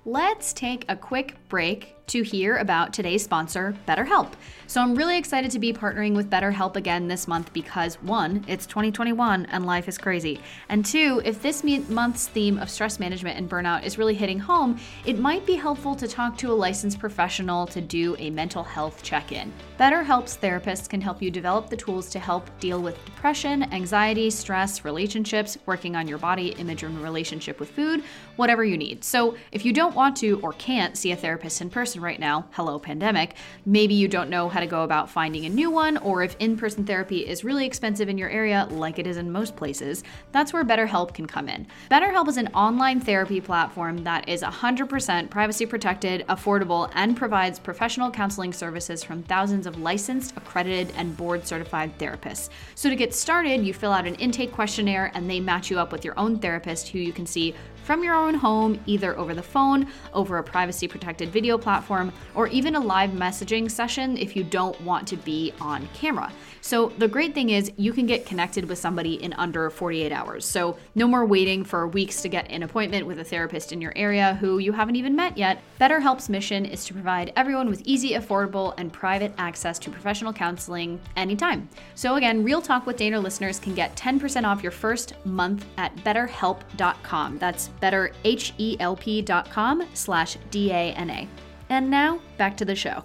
Let's 0.06 0.54
take 0.54 0.86
a 0.88 0.96
quick 0.96 1.36
break 1.50 1.97
to 2.08 2.24
hear 2.24 2.56
about 2.56 2.94
today's 2.94 3.22
sponsor, 3.22 3.76
BetterHelp. 3.86 4.32
So 4.68 4.82
I'm 4.82 4.96
really 4.96 5.18
excited 5.18 5.52
to 5.52 5.60
be 5.60 5.74
partnering 5.74 6.16
with 6.16 6.30
BetterHelp 6.30 6.78
again 6.78 7.10
this 7.10 7.28
month 7.28 7.52
because 7.52 7.96
one, 7.96 8.46
it's 8.48 8.66
2021 8.66 9.46
and 9.48 9.66
life 9.66 9.90
is 9.90 9.98
crazy. 9.98 10.40
And 10.70 10.86
two, 10.86 11.22
if 11.26 11.42
this 11.42 11.66
month's 11.90 12.28
theme 12.28 12.60
of 12.60 12.70
stress 12.70 12.98
management 12.98 13.38
and 13.38 13.50
burnout 13.50 13.84
is 13.84 13.98
really 13.98 14.14
hitting 14.14 14.40
home, 14.40 14.80
it 15.06 15.20
might 15.20 15.46
be 15.46 15.56
helpful 15.56 15.96
to 15.96 16.08
talk 16.08 16.38
to 16.38 16.52
a 16.52 16.54
licensed 16.54 16.98
professional 16.98 17.68
to 17.68 17.82
do 17.82 18.16
a 18.20 18.30
mental 18.30 18.64
health 18.64 19.04
check 19.04 19.34
in. 19.34 19.52
BetterHelp's 19.78 20.38
therapists 20.38 20.88
can 20.88 21.02
help 21.02 21.22
you 21.22 21.30
develop 21.30 21.70
the 21.70 21.78
tools 21.78 22.10
to 22.12 22.20
help 22.20 22.50
deal 22.62 22.82
with 22.82 23.04
depression, 23.04 23.64
anxiety, 23.74 24.30
stress, 24.30 24.86
relationships, 24.86 25.58
working 25.66 25.98
on 25.98 26.08
your 26.08 26.20
body 26.20 26.50
image 26.58 26.84
and 26.84 27.02
relationship 27.04 27.60
with 27.60 27.70
food, 27.70 28.02
whatever 28.38 28.64
you 28.64 28.78
need. 28.78 29.04
So 29.04 29.36
if 29.52 29.66
you 29.66 29.74
don't 29.74 29.96
want 29.96 30.16
to 30.18 30.40
or 30.40 30.54
can't 30.54 30.98
see 30.98 31.12
a 31.12 31.16
therapist 31.18 31.60
in 31.62 31.70
person, 31.70 31.97
right 32.02 32.20
now, 32.20 32.46
hello 32.52 32.80
pandemic, 32.80 33.36
maybe 33.66 33.94
you 33.94 34.08
don't 34.08 34.30
know 34.30 34.50
how 34.50 34.60
to 34.60 34.68
go 34.68 34.84
about 34.84 35.10
finding 35.10 35.46
a 35.46 35.50
new 35.50 35.70
one, 35.70 35.98
or 35.98 36.24
if 36.24 36.36
in 36.40 36.58
person 36.58 36.86
therapy 36.86 37.28
is 37.28 37.44
really 37.44 37.66
expensive 37.66 38.10
in 38.10 38.18
your 38.18 38.30
area, 38.30 38.68
like 38.72 39.00
it 39.00 39.08
is 39.08 39.18
in 39.18 39.32
most 39.32 39.56
places, 39.56 40.04
that's 40.32 40.54
where 40.54 40.64
BetterHelp 40.64 41.14
can 41.14 41.26
come 41.26 41.50
in. 41.50 41.68
BetterHelp 41.90 42.28
is 42.28 42.38
an 42.38 42.48
online 42.50 43.00
therapy 43.00 43.42
platform 43.42 44.04
that 44.04 44.28
is 44.28 44.42
100% 44.42 45.30
privacy 45.30 45.66
protected, 45.66 46.26
affordable, 46.28 46.92
and 46.96 47.18
provides 47.18 47.60
professional 47.60 48.12
counseling 48.12 48.54
services 48.54 49.04
from 49.04 49.24
thousands 49.24 49.68
of 49.68 49.80
licensed, 49.80 50.36
accredited, 50.38 50.94
and 50.98 51.16
board 51.18 51.46
certified 51.46 51.98
therapists. 51.98 52.50
So 52.76 52.90
to 52.90 52.96
get 52.96 53.14
started, 53.14 53.66
you 53.66 53.74
fill 53.74 53.92
out 53.92 54.08
an 54.08 54.16
intake 54.16 54.52
questionnaire 54.52 55.12
and 55.14 55.30
they 55.30 55.40
match 55.40 55.70
you 55.70 55.80
up 55.80 55.92
with 55.92 56.06
your 56.06 56.18
own 56.18 56.40
therapist 56.40 56.90
who 56.90 57.00
you 57.00 57.14
can 57.14 57.26
see 57.26 57.56
from 57.88 58.04
your 58.04 58.16
own 58.16 58.34
home, 58.34 58.78
either 58.86 59.18
over 59.18 59.34
the 59.34 59.42
phone, 59.42 59.88
over 60.14 60.40
a 60.40 60.44
privacy 60.44 60.90
protected 60.90 61.30
video 61.30 61.58
platform, 61.58 62.12
or 62.36 62.48
even 62.48 62.76
a 62.76 62.80
live 62.80 63.12
messaging 63.12 63.72
session 63.72 64.18
if 64.18 64.36
you 64.36 64.44
don't 64.44 64.80
want 64.82 65.08
to 65.08 65.16
be 65.16 65.54
on 65.62 65.88
camera. 65.94 66.30
So, 66.60 66.90
the 66.98 67.08
great 67.08 67.34
thing 67.34 67.52
is 67.52 67.72
you 67.78 67.94
can 67.94 68.06
get 68.06 68.26
connected 68.26 68.68
with 68.68 68.78
somebody 68.78 69.24
in 69.24 69.32
under 69.34 69.70
48 69.70 70.12
hours. 70.12 70.44
So, 70.44 70.78
no 70.96 71.08
more 71.08 71.26
waiting 71.26 71.64
for 71.64 71.88
weeks 71.88 72.22
to 72.24 72.28
get 72.28 72.52
an 72.52 72.62
appointment 72.62 73.08
with 73.08 73.20
a 73.20 73.24
therapist 73.24 73.72
in 73.72 73.80
your 73.80 73.94
area 73.96 74.36
who 74.42 74.58
you 74.58 74.74
haven't 74.74 74.98
even 74.98 75.16
met 75.16 75.38
yet. 75.38 75.62
BetterHelp's 75.80 76.28
mission 76.28 76.66
is 76.66 76.84
to 76.86 76.94
provide 76.94 77.32
everyone 77.38 77.70
with 77.70 77.82
easy, 77.86 78.12
affordable, 78.12 78.74
and 78.78 78.92
private 78.92 79.34
access 79.38 79.80
to 79.80 79.90
professional 79.90 80.34
counseling 80.34 81.00
anytime. 81.16 81.70
So, 81.96 82.16
again, 82.16 82.44
Real 82.44 82.62
Talk 82.62 82.86
with 82.86 82.98
Dana 82.98 83.18
listeners 83.18 83.60
can 83.60 83.74
get 83.74 83.96
10% 83.96 84.44
off 84.44 84.62
your 84.62 84.74
first 84.74 85.14
month 85.26 85.66
at 85.78 85.96
betterhelp.com. 85.98 87.38
That's 87.38 87.70
betterhelp.com 87.82 89.88
slash 89.94 90.38
D-A-N-A. 90.52 91.28
And 91.70 91.90
now, 91.90 92.20
back 92.38 92.56
to 92.58 92.66
the 92.66 92.76
show. 92.76 93.04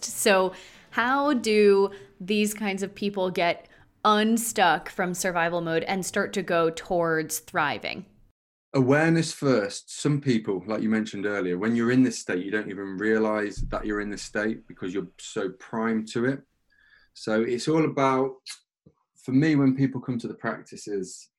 So, 0.00 0.52
how 0.90 1.34
do 1.34 1.90
these 2.20 2.54
kinds 2.54 2.82
of 2.82 2.94
people 2.94 3.30
get 3.30 3.68
unstuck 4.04 4.88
from 4.88 5.12
survival 5.14 5.60
mode 5.60 5.82
and 5.84 6.06
start 6.06 6.32
to 6.34 6.42
go 6.42 6.70
towards 6.70 7.40
thriving? 7.40 8.06
Awareness 8.72 9.32
first. 9.32 10.00
Some 10.00 10.20
people, 10.20 10.62
like 10.66 10.82
you 10.82 10.88
mentioned 10.88 11.26
earlier, 11.26 11.58
when 11.58 11.76
you're 11.76 11.92
in 11.92 12.02
this 12.02 12.18
state, 12.18 12.44
you 12.44 12.50
don't 12.50 12.70
even 12.70 12.96
realize 12.96 13.56
that 13.68 13.86
you're 13.86 14.00
in 14.00 14.10
this 14.10 14.22
state 14.22 14.66
because 14.66 14.94
you're 14.94 15.08
so 15.18 15.50
primed 15.50 16.08
to 16.12 16.24
it. 16.24 16.40
So, 17.14 17.42
it's 17.42 17.68
all 17.68 17.84
about, 17.84 18.32
for 19.26 19.32
me, 19.32 19.56
when 19.56 19.74
people 19.74 20.00
come 20.00 20.18
to 20.20 20.28
the 20.28 20.34
practices, 20.34 21.30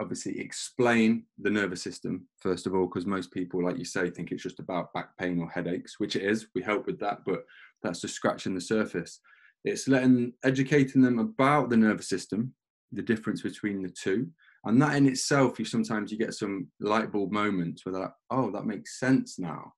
obviously 0.00 0.38
explain 0.38 1.24
the 1.40 1.50
nervous 1.50 1.82
system 1.82 2.26
first 2.38 2.66
of 2.66 2.74
all 2.74 2.86
because 2.86 3.04
most 3.04 3.30
people 3.32 3.62
like 3.62 3.76
you 3.76 3.84
say 3.84 4.08
think 4.08 4.32
it's 4.32 4.42
just 4.42 4.58
about 4.58 4.94
back 4.94 5.14
pain 5.18 5.38
or 5.38 5.50
headaches 5.50 6.00
which 6.00 6.16
it 6.16 6.22
is 6.22 6.46
we 6.54 6.62
help 6.62 6.86
with 6.86 6.98
that 6.98 7.18
but 7.26 7.44
that's 7.82 8.00
just 8.00 8.14
scratching 8.14 8.54
the 8.54 8.60
surface. 8.60 9.20
It's 9.62 9.88
letting 9.88 10.32
educating 10.42 11.02
them 11.02 11.18
about 11.18 11.68
the 11.68 11.76
nervous 11.76 12.08
system 12.08 12.54
the 12.92 13.02
difference 13.02 13.42
between 13.42 13.82
the 13.82 13.90
two 13.90 14.28
and 14.64 14.80
that 14.80 14.96
in 14.96 15.06
itself 15.06 15.58
you 15.58 15.66
sometimes 15.66 16.10
you 16.10 16.16
get 16.16 16.32
some 16.32 16.68
light 16.78 17.12
bulb 17.12 17.30
moments 17.30 17.84
where 17.84 17.92
they're 17.92 18.02
like 18.02 18.14
oh 18.30 18.50
that 18.52 18.66
makes 18.66 19.00
sense 19.00 19.38
now. 19.38 19.72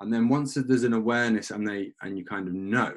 And 0.00 0.12
then 0.12 0.28
once 0.28 0.54
there's 0.54 0.84
an 0.84 0.94
awareness 0.94 1.50
and 1.50 1.66
they 1.66 1.92
and 2.02 2.18
you 2.18 2.24
kind 2.24 2.48
of 2.48 2.52
know 2.52 2.92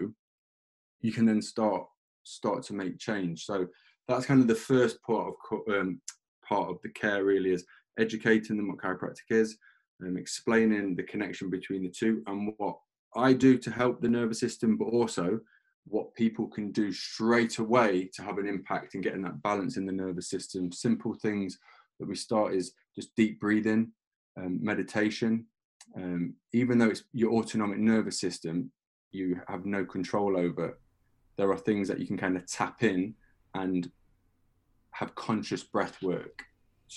you 1.02 1.14
can 1.14 1.26
then 1.26 1.42
start 1.42 1.86
start 2.26 2.64
to 2.64 2.74
make 2.74 3.00
change 3.00 3.46
so 3.46 3.66
that's 4.08 4.26
kind 4.26 4.42
of 4.42 4.48
the 4.48 4.56
first 4.56 5.02
part 5.02 5.34
of 5.52 5.60
um, 5.74 6.00
part 6.48 6.70
of 6.70 6.78
the 6.84 6.90
care 6.90 7.24
really 7.24 7.52
is 7.52 7.66
educating 8.00 8.58
them 8.58 8.68
what 8.68 8.78
chiropractic 8.78 9.30
is 9.30 9.58
and 10.02 10.18
explaining 10.18 10.96
the 10.96 11.04
connection 11.04 11.50
between 11.50 11.84
the 11.84 11.90
two 11.90 12.22
and 12.28 12.54
what 12.58 12.78
I 13.16 13.34
do 13.34 13.58
to 13.58 13.72
help 13.72 14.02
the 14.02 14.10
nervous 14.10 14.40
system, 14.40 14.78
but 14.78 14.86
also 14.86 15.40
what 15.88 16.14
people 16.16 16.48
can 16.48 16.72
do 16.72 16.92
straight 16.92 17.60
away 17.60 18.10
to 18.14 18.24
have 18.24 18.38
an 18.38 18.48
impact 18.48 18.96
in 18.96 19.02
getting 19.02 19.22
that 19.24 19.42
balance 19.42 19.78
in 19.78 19.86
the 19.86 19.92
nervous 19.92 20.30
system. 20.30 20.72
Simple 20.72 21.14
things 21.14 21.58
that 22.00 22.10
we 22.10 22.16
start 22.16 22.54
is 22.54 22.74
just 22.96 23.16
deep 23.16 23.40
breathing, 23.40 23.92
um, 24.38 24.60
meditation. 24.62 25.46
Um, 25.96 26.34
even 26.54 26.78
though 26.78 26.90
it's 26.90 27.04
your 27.14 27.32
autonomic 27.34 27.78
nervous 27.78 28.20
system, 28.20 28.72
you 29.12 29.40
have 29.48 29.66
no 29.66 29.86
control 29.86 30.38
over. 30.38 30.78
There 31.38 31.52
are 31.52 31.58
things 31.58 31.88
that 31.88 32.00
you 32.00 32.08
can 32.08 32.18
kind 32.18 32.38
of 32.38 32.46
tap 32.48 32.84
in 32.84 33.16
and 33.54 33.92
have 34.92 35.16
conscious 35.16 35.64
breath 35.64 36.02
work 36.02 36.46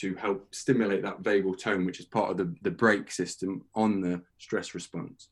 to 0.00 0.14
help 0.14 0.54
stimulate 0.54 1.02
that 1.02 1.22
vagal 1.22 1.58
tone, 1.58 1.84
which 1.84 1.98
is 2.00 2.06
part 2.06 2.30
of 2.30 2.36
the, 2.36 2.54
the 2.62 2.70
brake 2.70 3.10
system 3.10 3.64
on 3.74 4.00
the 4.00 4.22
stress 4.38 4.74
response. 4.74 5.28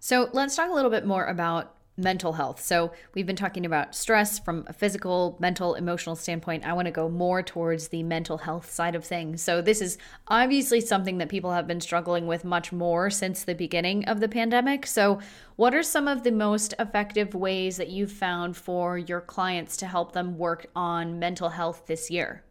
So 0.00 0.28
let's 0.32 0.56
talk 0.56 0.70
a 0.70 0.74
little 0.74 0.90
bit 0.90 1.06
more 1.06 1.26
about 1.26 1.76
mental 2.00 2.32
health. 2.32 2.60
So, 2.60 2.92
we've 3.14 3.26
been 3.26 3.36
talking 3.36 3.64
about 3.64 3.94
stress 3.94 4.38
from 4.38 4.64
a 4.66 4.72
physical, 4.72 5.36
mental, 5.38 5.74
emotional 5.74 6.16
standpoint. 6.16 6.66
I 6.66 6.72
want 6.72 6.86
to 6.86 6.92
go 6.92 7.08
more 7.08 7.42
towards 7.42 7.88
the 7.88 8.02
mental 8.02 8.38
health 8.38 8.70
side 8.70 8.94
of 8.94 9.04
things. 9.04 9.42
So, 9.42 9.62
this 9.62 9.80
is 9.80 9.98
obviously 10.28 10.80
something 10.80 11.18
that 11.18 11.28
people 11.28 11.52
have 11.52 11.66
been 11.66 11.80
struggling 11.80 12.26
with 12.26 12.44
much 12.44 12.72
more 12.72 13.10
since 13.10 13.44
the 13.44 13.54
beginning 13.54 14.04
of 14.06 14.20
the 14.20 14.28
pandemic. 14.28 14.86
So, 14.86 15.20
what 15.56 15.74
are 15.74 15.82
some 15.82 16.08
of 16.08 16.22
the 16.22 16.32
most 16.32 16.74
effective 16.78 17.34
ways 17.34 17.76
that 17.76 17.90
you've 17.90 18.12
found 18.12 18.56
for 18.56 18.98
your 18.98 19.20
clients 19.20 19.76
to 19.78 19.86
help 19.86 20.12
them 20.12 20.38
work 20.38 20.66
on 20.74 21.18
mental 21.18 21.50
health 21.50 21.86
this 21.86 22.10
year? 22.10 22.44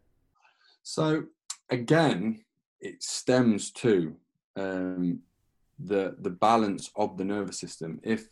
So, 0.83 1.25
again, 1.69 2.43
it 2.79 3.03
stems 3.03 3.71
to 3.71 4.15
um, 4.55 5.19
the 5.79 6.15
the 6.19 6.29
balance 6.29 6.91
of 6.95 7.17
the 7.17 7.25
nervous 7.25 7.59
system. 7.59 7.99
If 8.03 8.27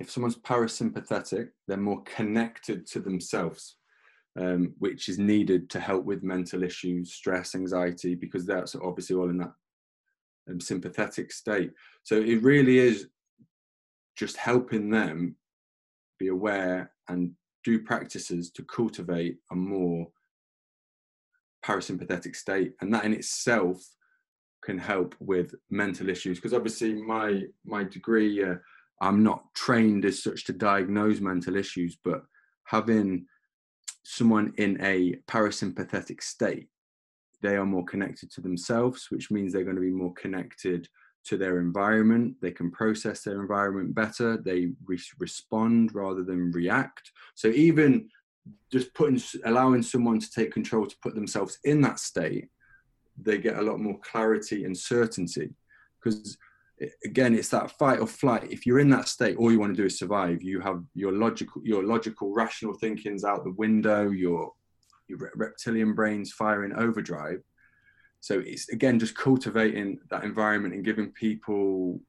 if 0.00 0.10
someone's 0.10 0.38
parasympathetic, 0.38 1.50
they're 1.68 1.76
more 1.76 2.02
connected 2.04 2.86
to 2.86 3.00
themselves, 3.00 3.76
um, 4.40 4.72
which 4.78 5.10
is 5.10 5.18
needed 5.18 5.68
to 5.70 5.78
help 5.78 6.06
with 6.06 6.22
mental 6.22 6.62
issues, 6.62 7.12
stress, 7.12 7.54
anxiety, 7.54 8.14
because 8.14 8.46
that's 8.46 8.74
obviously 8.74 9.14
all 9.14 9.28
in 9.28 9.36
that 9.36 9.52
um, 10.50 10.58
sympathetic 10.58 11.30
state. 11.30 11.72
So 12.02 12.16
it 12.16 12.42
really 12.42 12.78
is 12.78 13.08
just 14.16 14.38
helping 14.38 14.88
them 14.88 15.36
be 16.18 16.28
aware 16.28 16.92
and 17.08 17.32
do 17.62 17.82
practices 17.82 18.50
to 18.52 18.64
cultivate 18.64 19.36
a 19.52 19.54
more 19.54 20.08
parasympathetic 21.62 22.34
state, 22.34 22.72
and 22.80 22.92
that 22.94 23.04
in 23.04 23.12
itself 23.12 23.86
can 24.64 24.78
help 24.78 25.14
with 25.20 25.54
mental 25.68 26.08
issues. 26.08 26.38
Because 26.38 26.54
obviously, 26.54 26.94
my 26.94 27.42
my 27.66 27.84
degree. 27.84 28.42
Uh, 28.42 28.54
I'm 29.00 29.22
not 29.22 29.44
trained 29.54 30.04
as 30.04 30.22
such 30.22 30.44
to 30.44 30.52
diagnose 30.52 31.20
mental 31.20 31.56
issues, 31.56 31.96
but 32.02 32.22
having 32.64 33.26
someone 34.04 34.52
in 34.58 34.78
a 34.82 35.14
parasympathetic 35.28 36.22
state, 36.22 36.68
they 37.42 37.56
are 37.56 37.66
more 37.66 37.84
connected 37.84 38.30
to 38.32 38.40
themselves, 38.40 39.06
which 39.10 39.30
means 39.30 39.52
they're 39.52 39.64
going 39.64 39.76
to 39.76 39.82
be 39.82 39.90
more 39.90 40.12
connected 40.14 40.88
to 41.24 41.36
their 41.36 41.58
environment. 41.58 42.34
They 42.40 42.50
can 42.50 42.70
process 42.70 43.22
their 43.22 43.40
environment 43.40 43.94
better. 43.94 44.36
They 44.36 44.70
re- 44.84 44.98
respond 45.18 45.94
rather 45.94 46.22
than 46.22 46.52
react. 46.52 47.10
So 47.34 47.48
even 47.48 48.08
just 48.72 48.92
putting, 48.94 49.20
allowing 49.44 49.82
someone 49.82 50.18
to 50.18 50.30
take 50.30 50.52
control 50.52 50.86
to 50.86 50.96
put 51.02 51.14
themselves 51.14 51.58
in 51.64 51.80
that 51.82 51.98
state, 51.98 52.48
they 53.20 53.38
get 53.38 53.58
a 53.58 53.62
lot 53.62 53.80
more 53.80 53.98
clarity 54.00 54.64
and 54.64 54.76
certainty 54.76 55.50
because 56.02 56.38
again 57.04 57.34
it's 57.34 57.48
that 57.50 57.72
fight 57.78 58.00
or 58.00 58.06
flight. 58.06 58.50
If 58.50 58.66
you're 58.66 58.80
in 58.80 58.90
that 58.90 59.08
state 59.08 59.36
all 59.36 59.52
you 59.52 59.60
want 59.60 59.74
to 59.74 59.82
do 59.82 59.86
is 59.86 59.98
survive. 59.98 60.42
You 60.42 60.60
have 60.60 60.82
your 60.94 61.12
logical 61.12 61.62
your 61.64 61.84
logical 61.84 62.32
rational 62.32 62.74
thinking's 62.74 63.24
out 63.24 63.44
the 63.44 63.52
window 63.52 64.10
your 64.10 64.52
your 65.08 65.30
reptilian 65.34 65.94
brain's 65.94 66.32
firing 66.32 66.72
overdrive. 66.74 67.42
So 68.20 68.42
it's 68.44 68.68
again 68.68 68.98
just 68.98 69.14
cultivating 69.14 69.98
that 70.10 70.24
environment 70.24 70.74
and 70.74 70.84
giving 70.84 71.10
people 71.12 72.00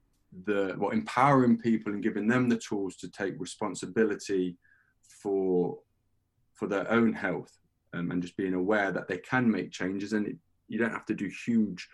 the 0.46 0.76
well 0.78 0.92
empowering 0.92 1.58
people 1.58 1.94
and 1.94 2.04
giving 2.04 2.28
them 2.28 2.48
the 2.48 2.58
tools 2.58 2.96
to 2.98 3.10
take 3.10 3.34
responsibility 3.38 4.58
for 5.22 5.78
for 6.54 6.68
their 6.68 6.90
own 6.92 7.12
health 7.12 7.52
um, 7.94 8.12
and 8.12 8.22
just 8.22 8.38
being 8.38 8.54
aware 8.54 8.92
that 8.92 9.08
they 9.08 9.18
can 9.18 9.50
make 9.50 9.72
changes 9.72 10.14
and 10.14 10.28
it, 10.28 10.36
you 10.68 10.78
don't 10.78 10.92
have 10.92 11.06
to 11.06 11.14
do 11.14 11.30
huge 11.46 11.88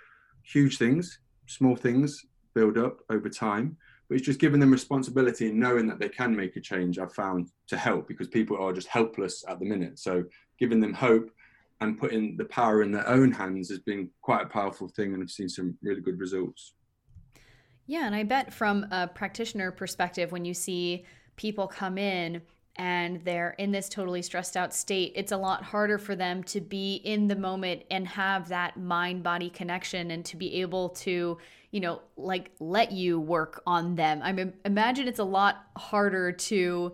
huge 0.44 0.78
things 0.78 1.20
small 1.48 1.76
things 1.76 2.26
build 2.58 2.78
up 2.78 2.98
over 3.10 3.30
time 3.30 3.78
but 4.08 4.16
it's 4.16 4.26
just 4.26 4.40
giving 4.40 4.60
them 4.60 4.72
responsibility 4.72 5.50
and 5.50 5.60
knowing 5.60 5.86
that 5.88 6.00
they 6.00 6.10
can 6.10 6.36
make 6.36 6.56
a 6.56 6.62
change 6.62 6.98
i've 6.98 7.14
found 7.14 7.50
to 7.68 7.78
help 7.78 8.08
because 8.08 8.28
people 8.28 8.58
are 8.58 8.74
just 8.74 8.88
helpless 8.88 9.44
at 9.48 9.60
the 9.60 9.66
minute. 9.66 10.00
So 10.00 10.24
giving 10.60 10.80
them 10.80 10.94
hope 10.94 11.30
and 11.82 12.00
putting 12.00 12.38
the 12.38 12.46
power 12.46 12.82
in 12.82 12.92
their 12.92 13.08
own 13.08 13.32
hands 13.32 13.70
has 13.70 13.80
been 13.80 14.10
quite 14.22 14.44
a 14.44 14.50
powerful 14.50 14.88
thing 14.88 15.14
and 15.14 15.22
i've 15.22 15.30
seen 15.30 15.50
some 15.50 15.78
really 15.84 16.02
good 16.02 16.20
results. 16.20 16.74
Yeah 17.86 18.06
and 18.08 18.16
i 18.16 18.24
bet 18.24 18.54
from 18.54 18.86
a 18.92 19.08
practitioner 19.08 19.72
perspective 19.72 20.32
when 20.32 20.46
you 20.46 20.54
see 20.54 21.06
people 21.36 21.68
come 21.68 21.98
in 21.98 22.42
and 22.78 23.22
they're 23.24 23.56
in 23.58 23.72
this 23.72 23.90
totally 23.90 24.22
stressed 24.22 24.56
out 24.56 24.74
state, 24.74 25.14
it's 25.16 25.32
a 25.32 25.38
lot 25.38 25.64
harder 25.64 25.98
for 25.98 26.16
them 26.16 26.44
to 26.46 26.62
be 26.62 26.96
in 26.96 27.28
the 27.28 27.36
moment 27.36 27.84
and 27.90 28.08
have 28.08 28.50
that 28.50 28.78
mind 28.78 29.24
body 29.24 29.50
connection 29.50 30.12
and 30.12 30.24
to 30.26 30.38
be 30.38 30.62
able 30.62 30.90
to, 30.90 31.38
you 31.72 31.80
know, 31.80 32.02
like 32.16 32.52
let 32.60 32.92
you 32.92 33.20
work 33.20 33.62
on 33.66 33.96
them. 33.96 34.22
I 34.24 34.32
mean, 34.32 34.54
imagine 34.66 35.08
it's 35.08 35.20
a 35.20 35.24
lot 35.24 35.66
harder 35.76 36.32
to 36.32 36.94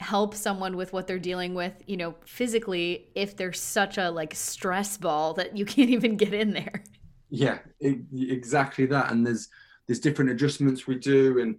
help 0.00 0.34
someone 0.34 0.76
with 0.76 0.92
what 0.92 1.06
they're 1.06 1.18
dealing 1.18 1.54
with, 1.54 1.72
you 1.86 1.96
know, 1.96 2.14
physically 2.26 3.08
if 3.14 3.36
they're 3.36 3.52
such 3.52 3.96
a 3.96 4.10
like 4.10 4.34
stress 4.34 4.96
ball 4.98 5.34
that 5.34 5.56
you 5.56 5.64
can't 5.64 5.90
even 5.90 6.16
get 6.16 6.34
in 6.34 6.52
there. 6.52 6.84
Yeah, 7.30 7.58
it, 7.80 7.98
exactly 8.12 8.86
that. 8.86 9.10
And 9.10 9.26
there's 9.26 9.48
there's 9.86 10.00
different 10.00 10.30
adjustments 10.30 10.86
we 10.86 10.96
do 10.96 11.40
and 11.40 11.58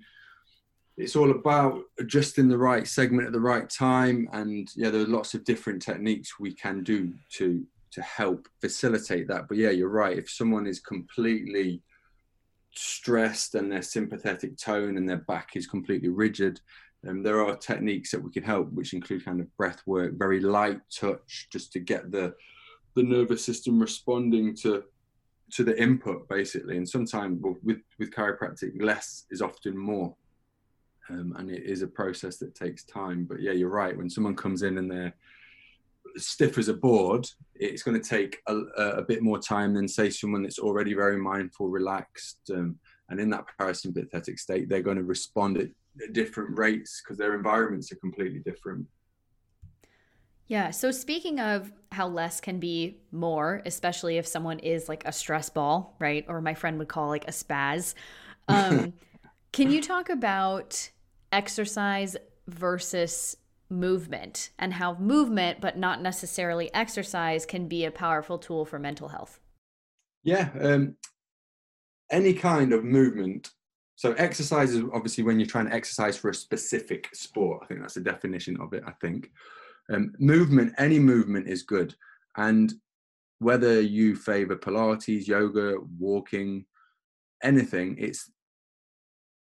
it's 0.98 1.16
all 1.16 1.32
about 1.32 1.82
adjusting 2.00 2.48
the 2.48 2.58
right 2.58 2.88
segment 2.88 3.28
at 3.28 3.34
the 3.34 3.40
right 3.40 3.70
time. 3.70 4.30
And 4.34 4.70
yeah 4.76 4.90
there 4.90 5.02
are 5.02 5.08
lots 5.08 5.34
of 5.34 5.44
different 5.44 5.82
techniques 5.82 6.40
we 6.40 6.54
can 6.54 6.84
do 6.84 7.14
to 7.34 7.66
to 7.92 8.02
help 8.02 8.48
facilitate 8.60 9.28
that. 9.28 9.48
But 9.48 9.58
yeah 9.58 9.72
you're 9.72 9.90
right. 9.90 10.18
If 10.18 10.30
someone 10.30 10.68
is 10.68 10.80
completely 10.80 11.82
stressed 12.74 13.56
and 13.56 13.72
their 13.72 13.82
sympathetic 13.82 14.58
tone 14.58 14.98
and 14.98 15.08
their 15.08 15.24
back 15.28 15.56
is 15.56 15.66
completely 15.66 16.10
rigid 16.10 16.60
um, 17.08 17.24
there 17.24 17.42
are 17.42 17.56
techniques 17.56 18.12
that 18.12 18.22
we 18.22 18.32
can 18.32 18.44
help 18.44 18.70
which 18.74 18.94
include 18.94 19.24
kind 19.24 19.40
of 19.40 19.56
breath 19.56 19.82
work 19.86 20.14
very 20.18 20.42
light 20.42 20.82
touch 20.94 21.48
just 21.52 21.72
to 21.72 21.80
get 21.80 22.12
the 22.12 22.34
the 22.96 23.04
nervous 23.04 23.46
system 23.46 23.80
responding 23.80 24.56
to 24.56 24.84
to 25.52 25.64
the 25.64 25.80
input 25.82 26.28
basically. 26.28 26.78
And 26.78 26.88
sometimes 26.88 27.40
with 27.64 27.82
with 28.00 28.12
chiropractic 28.12 28.82
less 28.82 29.26
is 29.30 29.42
often 29.42 29.78
more 29.78 30.16
um, 31.10 31.36
and 31.38 31.50
it 31.50 31.64
is 31.64 31.82
a 31.82 31.88
process 31.88 32.38
that 32.38 32.56
takes 32.56 32.84
time. 32.84 33.26
But 33.26 33.42
yeah, 33.42 33.52
you're 33.52 33.70
right. 33.70 33.98
When 33.98 34.10
someone 34.10 34.36
comes 34.36 34.64
in 34.64 34.78
and 34.78 34.90
they're 34.90 35.14
stiff 36.18 36.58
as 36.58 36.68
a 36.68 36.74
board, 36.74 37.28
it's 37.56 37.84
going 37.84 38.00
to 38.00 38.10
take 38.10 38.40
a, 38.48 38.56
a 38.78 39.02
bit 39.02 39.22
more 39.22 39.40
time 39.40 39.74
than 39.74 39.88
say 39.88 40.10
someone 40.10 40.44
that's 40.44 40.60
already 40.60 40.94
very 40.94 41.18
mindful, 41.18 41.70
relaxed, 41.70 42.40
um, 42.54 42.78
and 43.10 43.20
in 43.20 43.30
that 43.30 43.46
parasympathetic 43.60 44.40
state. 44.40 44.68
They're 44.68 44.82
going 44.82 44.98
to 44.98 45.04
respond 45.04 45.58
at, 45.58 45.70
at 46.02 46.14
different 46.14 46.58
rates 46.58 47.02
because 47.04 47.18
their 47.18 47.36
environments 47.36 47.92
are 47.92 47.98
completely 47.98 48.40
different. 48.40 48.88
Yeah. 50.48 50.70
So 50.72 50.92
speaking 50.92 51.40
of 51.40 51.72
how 51.92 52.08
less 52.08 52.40
can 52.40 52.60
be 52.60 53.00
more, 53.12 53.62
especially 53.66 54.18
if 54.18 54.28
someone 54.28 54.60
is 54.60 54.88
like 54.88 55.04
a 55.06 55.12
stress 55.12 55.50
ball, 55.50 55.96
right? 56.00 56.24
Or 56.28 56.40
my 56.40 56.54
friend 56.54 56.78
would 56.78 56.88
call 56.88 57.08
like 57.10 57.28
a 57.28 57.32
spaz. 57.32 57.94
Um, 58.48 58.94
can 59.52 59.72
you 59.72 59.82
talk 59.82 60.10
about 60.10 60.92
exercise 61.36 62.16
versus 62.48 63.36
movement 63.70 64.52
and 64.58 64.74
how 64.74 64.96
movement, 64.96 65.60
but 65.60 65.78
not 65.78 66.02
necessarily 66.02 66.74
exercise, 66.74 67.46
can 67.46 67.68
be 67.68 67.84
a 67.84 67.92
powerful 67.92 68.38
tool 68.38 68.64
for 68.64 68.80
mental 68.80 69.10
health. 69.10 69.40
Yeah, 70.24 70.50
um, 70.62 70.96
any 72.10 72.34
kind 72.34 72.72
of 72.72 72.84
movement. 72.86 73.52
So, 73.98 74.14
exercise 74.14 74.74
is 74.74 74.84
obviously 74.94 75.24
when 75.24 75.40
you're 75.40 75.48
trying 75.48 75.68
to 75.68 75.74
exercise 75.74 76.18
for 76.18 76.30
a 76.30 76.34
specific 76.34 77.10
sport. 77.14 77.62
I 77.64 77.66
think 77.68 77.82
that's 77.82 77.96
the 77.96 78.02
definition 78.02 78.58
of 78.62 78.74
it. 78.74 78.84
I 78.88 78.92
think 79.02 79.32
um, 79.92 80.14
movement, 80.20 80.74
any 80.78 81.00
movement 81.00 81.48
is 81.48 81.64
good. 81.64 81.96
And 82.38 82.74
whether 83.40 83.82
you 83.82 84.16
favor 84.16 84.56
Pilates, 84.56 85.28
yoga, 85.28 85.76
walking, 86.00 86.66
anything, 87.44 87.98
it's 88.00 88.32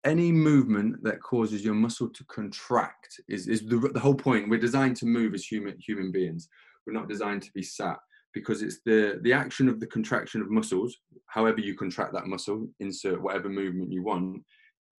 any 0.05 0.31
movement 0.31 1.03
that 1.03 1.23
causes 1.23 1.65
your 1.65 1.75
muscle 1.75 2.09
to 2.11 2.25
contract 2.25 3.21
is, 3.29 3.49
is 3.49 3.63
the, 3.67 3.79
the 3.93 4.01
whole 4.01 4.15
point. 4.15 4.49
We're 4.49 4.59
designed 4.59 4.97
to 4.99 5.07
move 5.07 5.35
as 5.35 5.45
human 5.45 5.77
human 5.79 6.13
beings. 6.13 6.49
We're 6.87 6.93
not 6.93 7.09
designed 7.09 7.43
to 7.43 7.53
be 7.53 7.63
sat 7.63 7.97
because 8.35 8.63
it's 8.63 8.81
the 8.85 9.21
the 9.23 9.33
action 9.33 9.69
of 9.69 9.81
the 9.81 9.87
contraction 9.87 10.43
of 10.43 10.51
muscles. 10.51 10.97
However 11.27 11.61
you 11.61 11.75
contract 11.75 12.13
that 12.13 12.27
muscle, 12.27 12.69
insert 12.81 13.23
whatever 13.23 13.49
movement 13.49 13.93
you 13.93 14.03
want. 14.03 14.43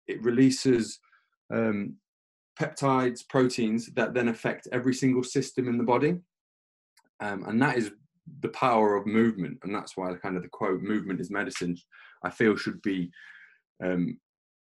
It 0.08 0.24
releases 0.24 1.00
um, 1.54 1.96
peptides, 2.60 3.28
proteins 3.28 3.90
that 3.96 4.14
then 4.14 4.30
affect 4.30 4.68
every 4.72 4.94
single 4.94 5.24
system 5.24 5.68
in 5.68 5.78
the 5.78 5.84
body, 5.84 6.16
um, 7.20 7.44
and 7.48 7.62
that 7.62 7.78
is 7.78 7.92
the 8.42 8.50
power 8.50 8.96
of 8.96 9.06
movement. 9.06 9.60
And 9.64 9.74
that's 9.74 9.96
why 9.96 10.12
the 10.12 10.18
kind 10.18 10.36
of 10.38 10.42
the 10.42 10.50
quote 10.50 10.82
"movement 10.82 11.20
is 11.20 11.30
medicine" 11.30 11.78
I 12.24 12.32
feel 12.32 12.56
should 12.56 12.82
be 12.82 13.12
um, 13.84 14.18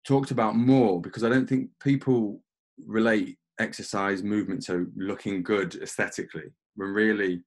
talked 0.07 0.31
about 0.31 0.55
more 0.55 1.01
because 1.01 1.23
I 1.23 1.29
don't 1.29 1.47
think 1.47 1.69
people 1.83 2.41
relate 2.85 3.37
exercise 3.59 4.23
movement 4.23 4.63
to 4.65 4.89
looking 4.95 5.43
good 5.43 5.75
aesthetically 5.75 6.53
when 6.75 6.89
really 6.89 7.43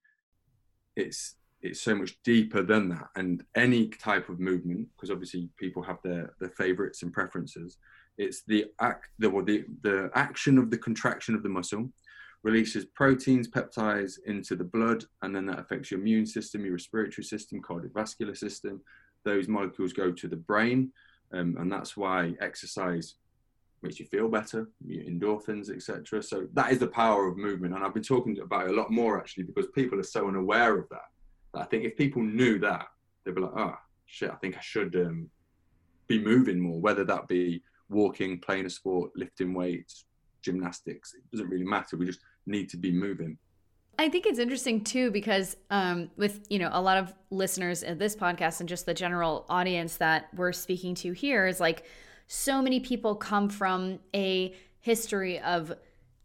it's 0.95 1.35
it's 1.63 1.81
so 1.81 1.93
much 1.95 2.15
deeper 2.23 2.63
than 2.63 2.89
that. 2.89 3.07
And 3.15 3.43
any 3.55 3.87
type 3.87 4.29
of 4.29 4.39
movement, 4.39 4.87
because 4.95 5.11
obviously 5.11 5.49
people 5.57 5.81
have 5.83 5.97
their 6.03 6.33
their 6.39 6.49
favorites 6.49 7.01
and 7.03 7.11
preferences. 7.11 7.77
It's 8.17 8.43
the 8.43 8.65
act 8.79 9.07
the 9.17 9.29
the 9.29 9.65
the 9.81 10.11
action 10.13 10.57
of 10.57 10.69
the 10.69 10.77
contraction 10.77 11.33
of 11.33 11.43
the 11.43 11.49
muscle 11.49 11.89
releases 12.43 12.85
proteins, 12.85 13.47
peptides 13.47 14.13
into 14.25 14.55
the 14.55 14.63
blood, 14.63 15.03
and 15.21 15.35
then 15.35 15.45
that 15.45 15.59
affects 15.59 15.91
your 15.91 15.99
immune 15.99 16.25
system, 16.25 16.63
your 16.63 16.73
respiratory 16.73 17.23
system, 17.23 17.61
cardiovascular 17.61 18.35
system. 18.35 18.81
Those 19.23 19.47
molecules 19.47 19.93
go 19.93 20.11
to 20.11 20.27
the 20.27 20.37
brain, 20.51 20.91
um, 21.33 21.55
and 21.59 21.71
that's 21.71 21.95
why 21.95 22.33
exercise 22.41 23.15
makes 23.81 23.99
you 23.99 24.05
feel 24.05 24.29
better, 24.29 24.69
endorphins, 24.87 25.73
etc. 25.73 26.21
So 26.21 26.47
that 26.53 26.71
is 26.71 26.79
the 26.79 26.87
power 26.87 27.27
of 27.27 27.37
movement, 27.37 27.73
and 27.73 27.83
I've 27.83 27.93
been 27.93 28.03
talking 28.03 28.37
about 28.39 28.65
it 28.65 28.71
a 28.71 28.75
lot 28.75 28.91
more 28.91 29.17
actually 29.17 29.43
because 29.43 29.67
people 29.73 29.99
are 29.99 30.03
so 30.03 30.27
unaware 30.27 30.77
of 30.77 30.87
that. 30.89 31.01
I 31.53 31.65
think 31.65 31.83
if 31.83 31.97
people 31.97 32.21
knew 32.21 32.59
that, 32.59 32.85
they'd 33.23 33.35
be 33.35 33.41
like, 33.41 33.57
"Oh 33.57 33.75
shit, 34.05 34.31
I 34.31 34.35
think 34.35 34.57
I 34.57 34.61
should 34.61 34.95
um, 34.95 35.29
be 36.07 36.23
moving 36.23 36.59
more." 36.59 36.79
Whether 36.79 37.03
that 37.05 37.27
be 37.27 37.63
walking, 37.89 38.39
playing 38.39 38.65
a 38.65 38.69
sport, 38.69 39.11
lifting 39.15 39.53
weights, 39.53 40.05
gymnastics, 40.41 41.13
it 41.13 41.23
doesn't 41.31 41.49
really 41.49 41.65
matter. 41.65 41.97
We 41.97 42.05
just 42.05 42.21
need 42.45 42.69
to 42.69 42.77
be 42.77 42.91
moving. 42.91 43.37
I 43.99 44.09
think 44.09 44.25
it's 44.25 44.39
interesting 44.39 44.83
too 44.83 45.11
because 45.11 45.57
um, 45.69 46.09
with 46.17 46.45
you 46.49 46.59
know 46.59 46.69
a 46.71 46.81
lot 46.81 46.97
of 46.97 47.13
listeners 47.29 47.83
in 47.83 47.97
this 47.97 48.15
podcast 48.15 48.59
and 48.59 48.67
just 48.67 48.85
the 48.85 48.93
general 48.93 49.45
audience 49.49 49.97
that 49.97 50.29
we're 50.33 50.53
speaking 50.53 50.95
to 50.95 51.11
here 51.11 51.45
is 51.45 51.59
like 51.59 51.83
so 52.27 52.61
many 52.61 52.79
people 52.79 53.15
come 53.15 53.49
from 53.49 53.99
a 54.15 54.55
history 54.79 55.39
of 55.39 55.73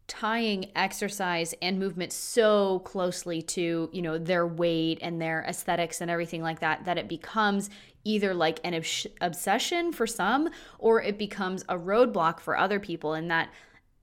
tying 0.07 0.71
exercise 0.75 1.53
and 1.61 1.77
movement 1.77 2.13
so 2.13 2.79
closely 2.79 3.41
to 3.41 3.89
you 3.91 4.01
know 4.01 4.17
their 4.17 4.47
weight 4.47 4.97
and 5.01 5.21
their 5.21 5.43
aesthetics 5.47 5.99
and 5.99 6.09
everything 6.09 6.41
like 6.41 6.61
that 6.61 6.85
that 6.85 6.97
it 6.97 7.09
becomes 7.09 7.69
either 8.07 8.33
like 8.33 8.59
an 8.63 8.81
obsession 9.21 9.91
for 9.91 10.07
some 10.07 10.49
or 10.79 11.01
it 11.01 11.17
becomes 11.17 11.63
a 11.67 11.77
roadblock 11.77 12.39
for 12.39 12.57
other 12.57 12.79
people. 12.79 13.13
And 13.13 13.29
that 13.29 13.49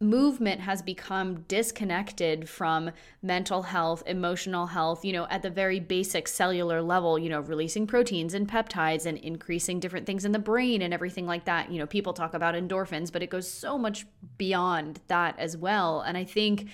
movement 0.00 0.60
has 0.60 0.82
become 0.82 1.42
disconnected 1.42 2.48
from 2.48 2.90
mental 3.22 3.62
health, 3.62 4.02
emotional 4.06 4.66
health, 4.66 5.04
you 5.04 5.12
know, 5.12 5.26
at 5.30 5.42
the 5.42 5.50
very 5.50 5.80
basic 5.80 6.28
cellular 6.28 6.82
level, 6.82 7.18
you 7.18 7.28
know, 7.28 7.40
releasing 7.40 7.86
proteins 7.86 8.34
and 8.34 8.48
peptides 8.48 9.06
and 9.06 9.18
increasing 9.18 9.80
different 9.80 10.06
things 10.06 10.24
in 10.24 10.32
the 10.32 10.38
brain 10.38 10.82
and 10.82 10.92
everything 10.92 11.26
like 11.26 11.44
that. 11.44 11.70
You 11.70 11.78
know, 11.78 11.86
people 11.86 12.12
talk 12.12 12.34
about 12.34 12.54
endorphins, 12.54 13.12
but 13.12 13.22
it 13.22 13.30
goes 13.30 13.50
so 13.50 13.78
much 13.78 14.06
beyond 14.36 15.00
that 15.06 15.38
as 15.38 15.56
well. 15.56 16.00
And 16.00 16.18
I 16.18 16.24
think 16.24 16.68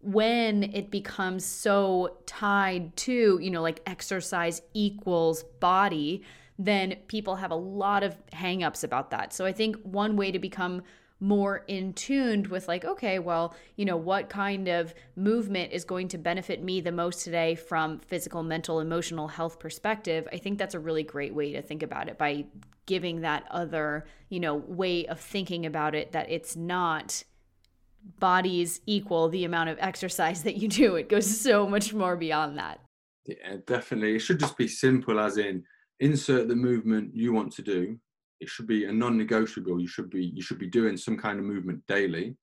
when 0.00 0.62
it 0.62 0.90
becomes 0.90 1.44
so 1.44 2.18
tied 2.26 2.94
to, 2.96 3.38
you 3.40 3.50
know, 3.50 3.62
like 3.62 3.80
exercise 3.86 4.62
equals 4.74 5.42
body, 5.60 6.22
then 6.58 6.96
people 7.08 7.36
have 7.36 7.50
a 7.50 7.56
lot 7.56 8.02
of 8.02 8.16
hangups 8.30 8.84
about 8.84 9.10
that. 9.10 9.32
So 9.32 9.44
I 9.44 9.52
think 9.52 9.76
one 9.82 10.16
way 10.16 10.30
to 10.30 10.38
become 10.38 10.82
more 11.18 11.64
in 11.66 11.92
tuned 11.94 12.46
with 12.48 12.68
like 12.68 12.84
okay 12.84 13.18
well 13.18 13.54
you 13.76 13.84
know 13.84 13.96
what 13.96 14.28
kind 14.28 14.68
of 14.68 14.94
movement 15.16 15.72
is 15.72 15.84
going 15.84 16.08
to 16.08 16.18
benefit 16.18 16.62
me 16.62 16.80
the 16.80 16.92
most 16.92 17.24
today 17.24 17.54
from 17.54 17.98
physical 18.00 18.42
mental 18.42 18.80
emotional 18.80 19.26
health 19.26 19.58
perspective 19.58 20.28
i 20.30 20.36
think 20.36 20.58
that's 20.58 20.74
a 20.74 20.78
really 20.78 21.02
great 21.02 21.34
way 21.34 21.52
to 21.52 21.62
think 21.62 21.82
about 21.82 22.08
it 22.08 22.18
by 22.18 22.44
giving 22.84 23.22
that 23.22 23.44
other 23.50 24.04
you 24.28 24.38
know 24.38 24.54
way 24.54 25.06
of 25.06 25.18
thinking 25.18 25.64
about 25.64 25.94
it 25.94 26.12
that 26.12 26.30
it's 26.30 26.54
not 26.54 27.24
bodies 28.20 28.80
equal 28.86 29.28
the 29.28 29.44
amount 29.44 29.68
of 29.68 29.76
exercise 29.80 30.42
that 30.44 30.56
you 30.56 30.68
do. 30.68 30.96
It 30.96 31.08
goes 31.08 31.40
so 31.40 31.68
much 31.68 31.92
more 31.92 32.16
beyond 32.16 32.58
that. 32.58 32.80
Yeah 33.26 33.56
definitely. 33.66 34.16
It 34.16 34.20
should 34.20 34.40
just 34.40 34.56
be 34.56 34.68
simple 34.68 35.18
as 35.18 35.36
in 35.38 35.64
insert 36.00 36.48
the 36.48 36.56
movement 36.56 37.14
you 37.14 37.32
want 37.32 37.52
to 37.54 37.62
do 37.62 37.98
it 38.40 38.48
should 38.48 38.66
be 38.66 38.84
a 38.84 38.92
non-negotiable. 38.92 39.80
You 39.80 39.88
should 39.88 40.10
be 40.10 40.26
you 40.34 40.42
should 40.42 40.58
be 40.58 40.68
doing 40.68 40.96
some 40.96 41.16
kind 41.16 41.38
of 41.38 41.44
movement 41.44 41.82
daily 41.88 42.36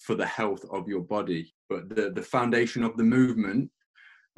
for 0.00 0.14
the 0.14 0.26
health 0.26 0.64
of 0.70 0.88
your 0.88 1.00
body. 1.00 1.52
But 1.68 1.88
the 1.88 2.10
the 2.10 2.22
foundation 2.22 2.82
of 2.84 2.96
the 2.96 3.04
movement 3.04 3.70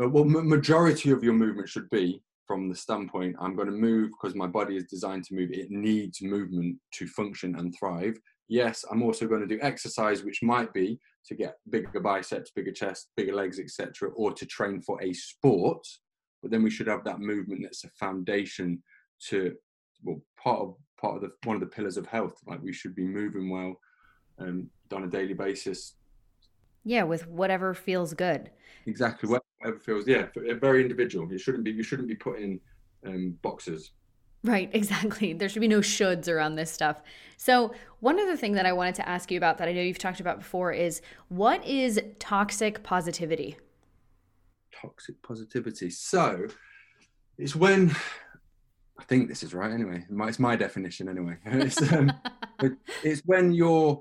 uh, 0.02 0.08
well 0.08 0.24
majority 0.24 1.10
of 1.10 1.24
your 1.24 1.32
movement 1.32 1.68
should 1.68 1.88
be 1.90 2.22
from 2.46 2.68
the 2.68 2.76
standpoint 2.76 3.34
i'm 3.40 3.56
going 3.56 3.66
to 3.66 3.74
move 3.74 4.10
because 4.10 4.36
my 4.36 4.46
body 4.46 4.76
is 4.76 4.84
designed 4.84 5.24
to 5.24 5.34
move. 5.34 5.50
It 5.50 5.70
needs 5.70 6.22
movement 6.22 6.76
to 6.92 7.06
function 7.06 7.56
and 7.56 7.74
thrive. 7.78 8.16
Yes 8.48 8.84
i'm 8.90 9.02
also 9.02 9.26
going 9.26 9.40
to 9.40 9.46
do 9.46 9.58
exercise 9.62 10.22
which 10.22 10.42
might 10.42 10.72
be 10.72 10.98
to 11.26 11.34
get 11.34 11.56
bigger 11.70 12.00
biceps 12.00 12.52
bigger 12.54 12.72
chest 12.72 13.08
bigger 13.16 13.34
legs 13.34 13.58
etc 13.58 14.10
or 14.10 14.32
to 14.32 14.46
train 14.46 14.80
for 14.80 15.02
a 15.02 15.12
sport. 15.12 15.84
But 16.42 16.50
then 16.50 16.62
we 16.62 16.70
should 16.70 16.86
have 16.86 17.04
that 17.04 17.18
movement 17.18 17.62
that's 17.62 17.84
a 17.84 17.90
foundation 17.98 18.82
to 19.28 19.56
well 20.02 20.20
part 20.42 20.60
of 20.60 20.74
part 21.00 21.16
of 21.16 21.22
the 21.22 21.32
one 21.44 21.56
of 21.56 21.60
the 21.60 21.66
pillars 21.66 21.96
of 21.96 22.06
health 22.06 22.40
like 22.46 22.62
we 22.62 22.72
should 22.72 22.94
be 22.94 23.04
moving 23.04 23.50
well 23.50 23.74
um, 24.38 24.68
on 24.92 25.04
a 25.04 25.06
daily 25.06 25.34
basis 25.34 25.94
yeah 26.84 27.02
with 27.02 27.26
whatever 27.28 27.74
feels 27.74 28.14
good 28.14 28.50
exactly 28.86 29.28
whatever 29.28 29.78
feels 29.78 30.06
yeah 30.06 30.26
very 30.60 30.82
individual 30.82 31.30
you 31.30 31.38
shouldn't 31.38 31.64
be 31.64 31.70
you 31.70 31.82
shouldn't 31.82 32.08
be 32.08 32.14
putting 32.14 32.60
um, 33.06 33.36
boxes 33.42 33.92
Right, 34.46 34.70
exactly. 34.72 35.32
There 35.32 35.48
should 35.48 35.60
be 35.60 35.68
no 35.68 35.80
shoulds 35.80 36.28
around 36.28 36.54
this 36.54 36.70
stuff. 36.70 37.02
So, 37.36 37.72
one 38.00 38.18
other 38.18 38.36
thing 38.36 38.52
that 38.52 38.66
I 38.66 38.72
wanted 38.72 38.94
to 38.96 39.08
ask 39.08 39.30
you 39.30 39.36
about 39.36 39.58
that 39.58 39.68
I 39.68 39.72
know 39.72 39.82
you've 39.82 39.98
talked 39.98 40.20
about 40.20 40.38
before 40.38 40.72
is 40.72 41.02
what 41.28 41.66
is 41.66 42.00
toxic 42.18 42.82
positivity? 42.82 43.56
Toxic 44.72 45.20
positivity. 45.22 45.90
So, 45.90 46.46
it's 47.38 47.56
when 47.56 47.94
I 48.98 49.04
think 49.04 49.28
this 49.28 49.42
is 49.42 49.54
right 49.54 49.70
anyway. 49.70 50.04
It's 50.08 50.38
my 50.38 50.56
definition 50.56 51.08
anyway. 51.08 51.36
It's, 51.46 51.92
um, 51.92 52.12
it's 53.02 53.22
when 53.26 53.52
you're 53.52 54.00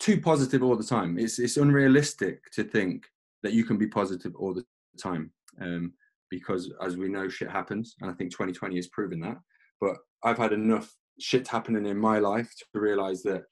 too 0.00 0.20
positive 0.20 0.62
all 0.62 0.76
the 0.76 0.84
time. 0.84 1.18
It's 1.18 1.38
it's 1.38 1.56
unrealistic 1.56 2.50
to 2.52 2.64
think 2.64 3.06
that 3.42 3.52
you 3.52 3.64
can 3.64 3.76
be 3.76 3.86
positive 3.86 4.34
all 4.34 4.52
the 4.52 4.64
time 5.00 5.30
um, 5.60 5.92
because, 6.30 6.72
as 6.82 6.96
we 6.96 7.08
know, 7.08 7.28
shit 7.28 7.50
happens, 7.50 7.94
and 8.00 8.10
I 8.10 8.14
think 8.14 8.32
2020 8.32 8.76
has 8.76 8.88
proven 8.88 9.20
that. 9.20 9.38
But 9.80 9.96
I've 10.24 10.38
had 10.38 10.52
enough 10.52 10.94
shit 11.20 11.46
happening 11.46 11.86
in 11.86 11.98
my 11.98 12.18
life 12.18 12.52
to 12.72 12.80
realize 12.80 13.22
that 13.22 13.44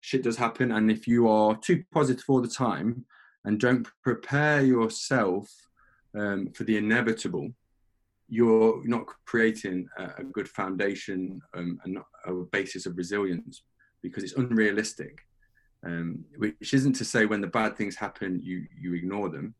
shit 0.00 0.22
does 0.22 0.36
happen, 0.36 0.72
and 0.72 0.90
if 0.90 1.08
you 1.08 1.28
are 1.28 1.56
too 1.56 1.82
positive 1.92 2.24
all 2.28 2.40
the 2.40 2.48
time 2.48 3.04
and 3.44 3.60
don't 3.60 3.86
prepare 4.02 4.62
yourself 4.62 5.50
um, 6.18 6.50
for 6.54 6.64
the 6.64 6.76
inevitable, 6.76 7.50
you're 8.28 8.82
not 8.86 9.06
creating 9.26 9.88
a, 9.98 10.04
a 10.18 10.24
good 10.24 10.48
foundation 10.48 11.40
um, 11.56 11.78
and 11.84 11.98
a 12.26 12.32
basis 12.52 12.86
of 12.86 12.96
resilience 12.96 13.62
because 14.02 14.22
it's 14.22 14.34
unrealistic. 14.34 15.18
Um, 15.86 16.24
which 16.38 16.72
isn't 16.72 16.94
to 16.94 17.04
say 17.04 17.26
when 17.26 17.42
the 17.42 17.46
bad 17.46 17.76
things 17.76 17.94
happen, 17.94 18.40
you 18.42 18.64
you 18.74 18.94
ignore 18.94 19.28
them, 19.28 19.54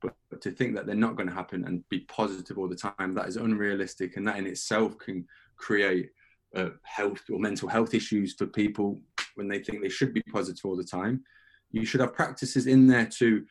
but, 0.00 0.14
but 0.30 0.40
to 0.42 0.52
think 0.52 0.76
that 0.76 0.86
they're 0.86 0.94
not 0.94 1.16
going 1.16 1.28
to 1.28 1.34
happen 1.34 1.64
and 1.64 1.82
be 1.88 2.00
positive 2.00 2.56
all 2.56 2.68
the 2.68 2.76
time, 2.76 3.14
that 3.14 3.26
is 3.26 3.36
unrealistic, 3.36 4.16
and 4.16 4.28
that 4.28 4.36
in 4.36 4.46
itself 4.46 4.96
can 4.98 5.26
create 5.56 6.10
uh, 6.54 6.70
health 6.82 7.22
or 7.32 7.40
mental 7.40 7.68
health 7.68 7.94
issues 7.94 8.34
for 8.34 8.46
people 8.46 9.00
when 9.34 9.48
they 9.48 9.58
think 9.58 9.82
they 9.82 9.88
should 9.88 10.14
be 10.14 10.22
positive 10.22 10.64
all 10.64 10.76
the 10.76 10.84
time. 10.84 11.24
You 11.72 11.84
should 11.84 12.00
have 12.00 12.14
practices 12.14 12.68
in 12.68 12.86
there 12.86 13.06
to 13.18 13.44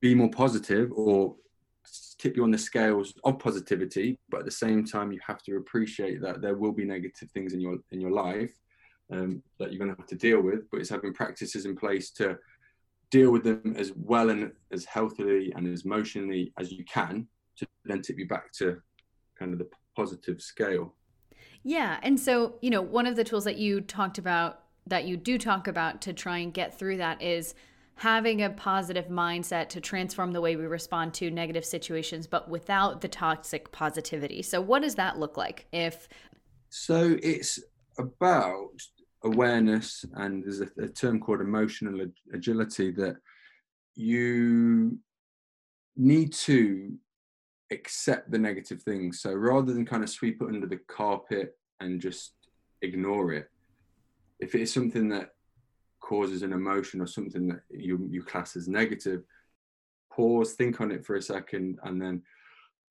be 0.00 0.14
more 0.14 0.30
positive 0.30 0.92
or 0.92 1.34
tip 2.18 2.36
you 2.36 2.42
on 2.42 2.50
the 2.50 2.58
scales 2.58 3.14
of 3.24 3.38
positivity 3.38 4.18
but 4.28 4.40
at 4.40 4.44
the 4.44 4.50
same 4.50 4.84
time 4.84 5.12
you 5.12 5.20
have 5.24 5.42
to 5.42 5.56
appreciate 5.56 6.20
that 6.20 6.40
there 6.40 6.56
will 6.56 6.72
be 6.72 6.84
negative 6.84 7.30
things 7.30 7.52
in 7.52 7.60
your 7.60 7.78
in 7.92 8.00
your 8.00 8.10
life 8.10 8.52
um, 9.10 9.42
that 9.58 9.72
you're 9.72 9.78
going 9.78 9.90
to 9.90 10.00
have 10.00 10.08
to 10.08 10.16
deal 10.16 10.40
with 10.40 10.70
but 10.70 10.80
it's 10.80 10.90
having 10.90 11.14
practices 11.14 11.64
in 11.64 11.76
place 11.76 12.10
to 12.10 12.36
deal 13.10 13.30
with 13.30 13.44
them 13.44 13.74
as 13.76 13.92
well 13.96 14.30
and 14.30 14.52
as 14.70 14.84
healthily 14.84 15.52
and 15.56 15.66
as 15.66 15.84
emotionally 15.84 16.52
as 16.58 16.72
you 16.72 16.84
can 16.84 17.26
to 17.56 17.66
then 17.84 18.02
tip 18.02 18.18
you 18.18 18.28
back 18.28 18.52
to 18.52 18.80
kind 19.38 19.52
of 19.52 19.58
the 19.58 19.68
positive 19.96 20.40
scale. 20.40 20.94
Yeah 21.62 21.98
and 22.02 22.18
so 22.18 22.56
you 22.60 22.70
know 22.70 22.82
one 22.82 23.06
of 23.06 23.16
the 23.16 23.24
tools 23.24 23.44
that 23.44 23.56
you 23.56 23.80
talked 23.80 24.18
about 24.18 24.62
that 24.86 25.04
you 25.04 25.16
do 25.16 25.38
talk 25.38 25.68
about 25.68 26.00
to 26.02 26.12
try 26.12 26.38
and 26.38 26.52
get 26.52 26.78
through 26.78 26.98
that 26.98 27.20
is 27.20 27.54
having 27.98 28.42
a 28.42 28.50
positive 28.50 29.08
mindset 29.08 29.68
to 29.68 29.80
transform 29.80 30.32
the 30.32 30.40
way 30.40 30.54
we 30.54 30.66
respond 30.66 31.12
to 31.12 31.30
negative 31.30 31.64
situations, 31.64 32.28
but 32.28 32.48
without 32.48 33.00
the 33.00 33.08
toxic 33.08 33.72
positivity. 33.72 34.40
So, 34.40 34.60
what 34.60 34.82
does 34.82 34.94
that 34.94 35.18
look 35.18 35.36
like? 35.36 35.66
If 35.72 36.08
so, 36.70 37.18
it's 37.22 37.60
about 37.98 38.68
awareness, 39.24 40.04
and 40.14 40.44
there's 40.44 40.60
a, 40.60 40.68
a 40.80 40.88
term 40.88 41.18
called 41.20 41.40
emotional 41.40 42.06
agility 42.32 42.92
that 42.92 43.16
you 43.96 44.98
need 45.96 46.32
to 46.32 46.92
accept 47.72 48.30
the 48.30 48.38
negative 48.38 48.80
things. 48.82 49.20
So, 49.20 49.34
rather 49.34 49.72
than 49.72 49.84
kind 49.84 50.04
of 50.04 50.10
sweep 50.10 50.40
it 50.40 50.48
under 50.48 50.68
the 50.68 50.80
carpet 50.88 51.56
and 51.80 52.00
just 52.00 52.34
ignore 52.80 53.32
it, 53.32 53.50
if 54.38 54.54
it 54.54 54.60
is 54.60 54.72
something 54.72 55.08
that 55.08 55.30
causes 56.00 56.42
an 56.42 56.52
emotion 56.52 57.00
or 57.00 57.06
something 57.06 57.48
that 57.48 57.60
you, 57.70 58.06
you 58.10 58.22
class 58.22 58.56
as 58.56 58.68
negative, 58.68 59.22
pause, 60.12 60.54
think 60.54 60.80
on 60.80 60.90
it 60.90 61.04
for 61.04 61.16
a 61.16 61.22
second, 61.22 61.78
and 61.84 62.00
then 62.00 62.22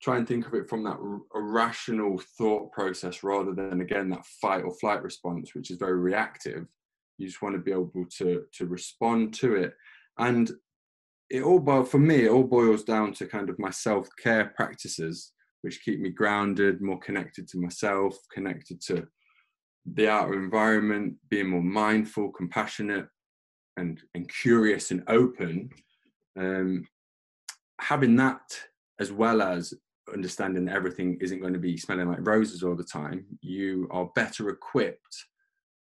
try 0.00 0.16
and 0.16 0.28
think 0.28 0.46
of 0.46 0.54
it 0.54 0.68
from 0.68 0.84
that 0.84 0.98
r- 1.00 1.42
rational 1.42 2.20
thought 2.38 2.70
process 2.72 3.22
rather 3.22 3.52
than 3.52 3.80
again 3.80 4.08
that 4.10 4.24
fight 4.40 4.64
or 4.64 4.72
flight 4.74 5.02
response, 5.02 5.54
which 5.54 5.70
is 5.70 5.78
very 5.78 5.98
reactive. 5.98 6.66
You 7.18 7.26
just 7.26 7.42
want 7.42 7.54
to 7.54 7.60
be 7.60 7.72
able 7.72 7.90
to 8.18 8.44
to 8.52 8.66
respond 8.66 9.34
to 9.34 9.56
it, 9.56 9.74
and 10.18 10.50
it 11.30 11.42
all 11.42 11.60
boil 11.60 11.84
for 11.84 11.98
me. 11.98 12.24
It 12.24 12.30
all 12.30 12.44
boils 12.44 12.84
down 12.84 13.12
to 13.14 13.26
kind 13.26 13.50
of 13.50 13.58
my 13.58 13.70
self 13.70 14.08
care 14.22 14.52
practices, 14.56 15.32
which 15.62 15.82
keep 15.84 16.00
me 16.00 16.10
grounded, 16.10 16.80
more 16.80 16.98
connected 16.98 17.48
to 17.48 17.58
myself, 17.58 18.16
connected 18.32 18.80
to 18.82 19.06
the 19.94 20.08
outer 20.08 20.34
environment, 20.34 21.14
being 21.28 21.48
more 21.48 21.62
mindful, 21.62 22.30
compassionate, 22.30 23.08
and 23.76 24.00
and 24.14 24.28
curious 24.28 24.90
and 24.90 25.02
open. 25.08 25.70
Um, 26.38 26.86
having 27.80 28.16
that 28.16 28.40
as 29.00 29.12
well 29.12 29.42
as 29.42 29.74
understanding 30.12 30.64
that 30.64 30.74
everything 30.74 31.18
isn't 31.20 31.40
going 31.40 31.52
to 31.52 31.58
be 31.58 31.76
smelling 31.76 32.08
like 32.08 32.26
roses 32.26 32.62
all 32.62 32.74
the 32.74 32.84
time, 32.84 33.24
you 33.40 33.88
are 33.90 34.10
better 34.14 34.48
equipped 34.48 35.26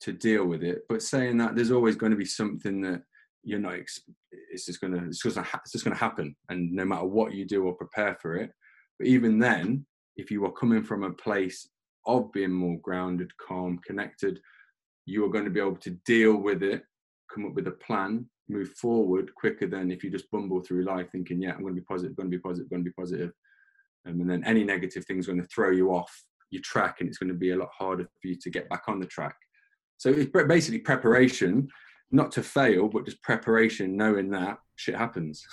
to 0.02 0.14
deal 0.14 0.46
with 0.46 0.64
it. 0.64 0.82
But 0.88 1.02
saying 1.02 1.38
that, 1.38 1.56
there's 1.56 1.72
always 1.72 1.96
going 1.96 2.12
to 2.12 2.18
be 2.18 2.26
something 2.26 2.82
that 2.82 3.04
you're 3.44 3.60
not. 3.60 3.76
It's 3.76 4.66
just 4.66 4.82
going 4.82 4.94
to. 4.94 5.06
It's 5.06 5.22
just. 5.22 5.38
It's 5.38 5.72
just 5.72 5.84
going 5.84 5.96
to 5.96 6.04
happen, 6.04 6.36
and 6.50 6.72
no 6.72 6.86
matter 6.86 7.06
what 7.06 7.34
you 7.34 7.46
do 7.46 7.64
or 7.66 7.74
prepare 7.74 8.18
for 8.22 8.36
it. 8.36 8.52
But 9.00 9.08
even 9.08 9.40
then, 9.40 9.86
if 10.16 10.30
you 10.30 10.46
are 10.46 10.52
coming 10.52 10.84
from 10.84 11.04
a 11.04 11.12
place 11.12 11.68
of 12.06 12.32
being 12.32 12.52
more 12.52 12.78
grounded, 12.80 13.32
calm, 13.38 13.80
connected, 13.86 14.40
you 15.06 15.26
are 15.26 15.30
going 15.30 15.46
to 15.46 15.52
be 15.52 15.60
able 15.60 15.76
to 15.78 15.92
deal 16.06 16.38
with 16.38 16.64
it, 16.64 16.84
come 17.34 17.46
up 17.46 17.54
with 17.54 17.68
a 17.68 17.72
plan, 17.72 18.28
move 18.50 18.70
forward 18.74 19.34
quicker 19.36 19.68
than 19.68 19.92
if 19.92 20.04
you 20.04 20.10
just 20.10 20.30
bumble 20.32 20.62
through 20.62 20.84
life 20.84 21.10
thinking, 21.12 21.42
yeah, 21.42 21.54
I'm 21.54 21.62
going 21.62 21.76
to 21.76 21.82
be 21.82 21.86
positive, 21.86 22.16
going 22.16 22.30
to 22.30 22.38
be 22.38 22.42
positive, 22.42 22.70
going 22.70 22.84
to 22.84 22.90
be 22.90 22.94
positive. 22.94 23.32
Um, 24.06 24.22
and 24.22 24.30
then 24.30 24.44
any 24.46 24.64
negative 24.64 25.06
thing 25.06 25.20
is 25.20 25.28
going 25.28 25.42
to 25.42 25.48
throw 25.48 25.72
you 25.72 25.90
off 25.90 26.12
your 26.50 26.62
track 26.64 26.98
and 27.00 27.10
it's 27.10 27.18
going 27.18 27.30
to 27.30 27.36
be 27.36 27.52
a 27.52 27.56
lot 27.56 27.70
harder 27.78 28.04
for 28.04 28.28
you 28.28 28.36
to 28.42 28.50
get 28.50 28.70
back 28.70 28.84
on 28.88 29.00
the 29.00 29.06
track. 29.06 29.36
So 29.98 30.10
it's 30.10 30.32
basically 30.48 30.80
preparation, 30.80 31.70
not 32.12 32.32
to 32.34 32.44
fail, 32.44 32.88
but 32.88 33.06
just 33.06 33.22
preparation, 33.22 33.96
knowing 33.96 34.30
that 34.32 34.58
shit 34.76 34.96
happens. 34.96 35.46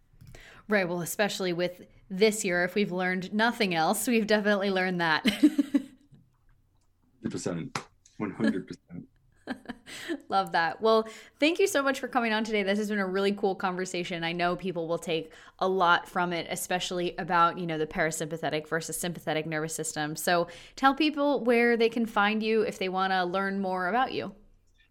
right. 0.68 0.88
Well, 0.88 1.02
especially 1.02 1.52
with 1.52 1.82
this 2.08 2.44
year, 2.44 2.64
if 2.64 2.74
we've 2.74 2.92
learned 2.92 3.32
nothing 3.34 3.74
else, 3.74 4.06
we've 4.06 4.26
definitely 4.26 4.70
learned 4.70 5.00
that. 5.00 5.26
100%. 7.24 7.82
100%. 8.20 8.76
Love 10.28 10.52
that. 10.52 10.80
Well, 10.80 11.08
thank 11.38 11.58
you 11.58 11.66
so 11.66 11.82
much 11.82 11.98
for 12.00 12.08
coming 12.08 12.32
on 12.32 12.44
today. 12.44 12.62
This 12.62 12.78
has 12.78 12.88
been 12.88 12.98
a 12.98 13.06
really 13.06 13.32
cool 13.32 13.54
conversation. 13.54 14.22
I 14.22 14.32
know 14.32 14.56
people 14.56 14.86
will 14.86 14.98
take 14.98 15.32
a 15.58 15.68
lot 15.68 16.08
from 16.08 16.32
it, 16.32 16.46
especially 16.50 17.14
about, 17.18 17.58
you 17.58 17.66
know, 17.66 17.78
the 17.78 17.86
parasympathetic 17.86 18.68
versus 18.68 18.96
sympathetic 18.96 19.46
nervous 19.46 19.74
system. 19.74 20.16
So, 20.16 20.48
tell 20.76 20.94
people 20.94 21.42
where 21.44 21.76
they 21.76 21.88
can 21.88 22.06
find 22.06 22.42
you 22.42 22.62
if 22.62 22.78
they 22.78 22.88
want 22.88 23.12
to 23.12 23.24
learn 23.24 23.60
more 23.60 23.88
about 23.88 24.12
you. 24.12 24.32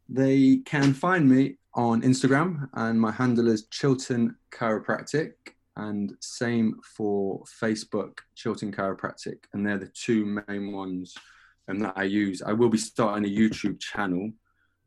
They 0.09 0.57
can 0.65 0.93
find 0.93 1.29
me 1.29 1.57
on 1.75 2.01
Instagram 2.01 2.67
and 2.73 2.99
my 2.99 3.11
handle 3.11 3.47
is 3.47 3.67
Chilton 3.67 4.35
Chiropractic 4.51 5.33
and 5.75 6.11
same 6.19 6.75
for 6.83 7.43
Facebook, 7.61 8.19
Chilton 8.35 8.71
Chiropractic, 8.71 9.37
and 9.53 9.65
they're 9.65 9.77
the 9.77 9.87
two 9.87 10.41
main 10.47 10.71
ones 10.73 11.15
um, 11.69 11.79
that 11.79 11.93
I 11.95 12.03
use. 12.03 12.41
I 12.41 12.53
will 12.53 12.69
be 12.69 12.77
starting 12.77 13.25
a 13.25 13.29
YouTube 13.29 13.79
channel 13.79 14.31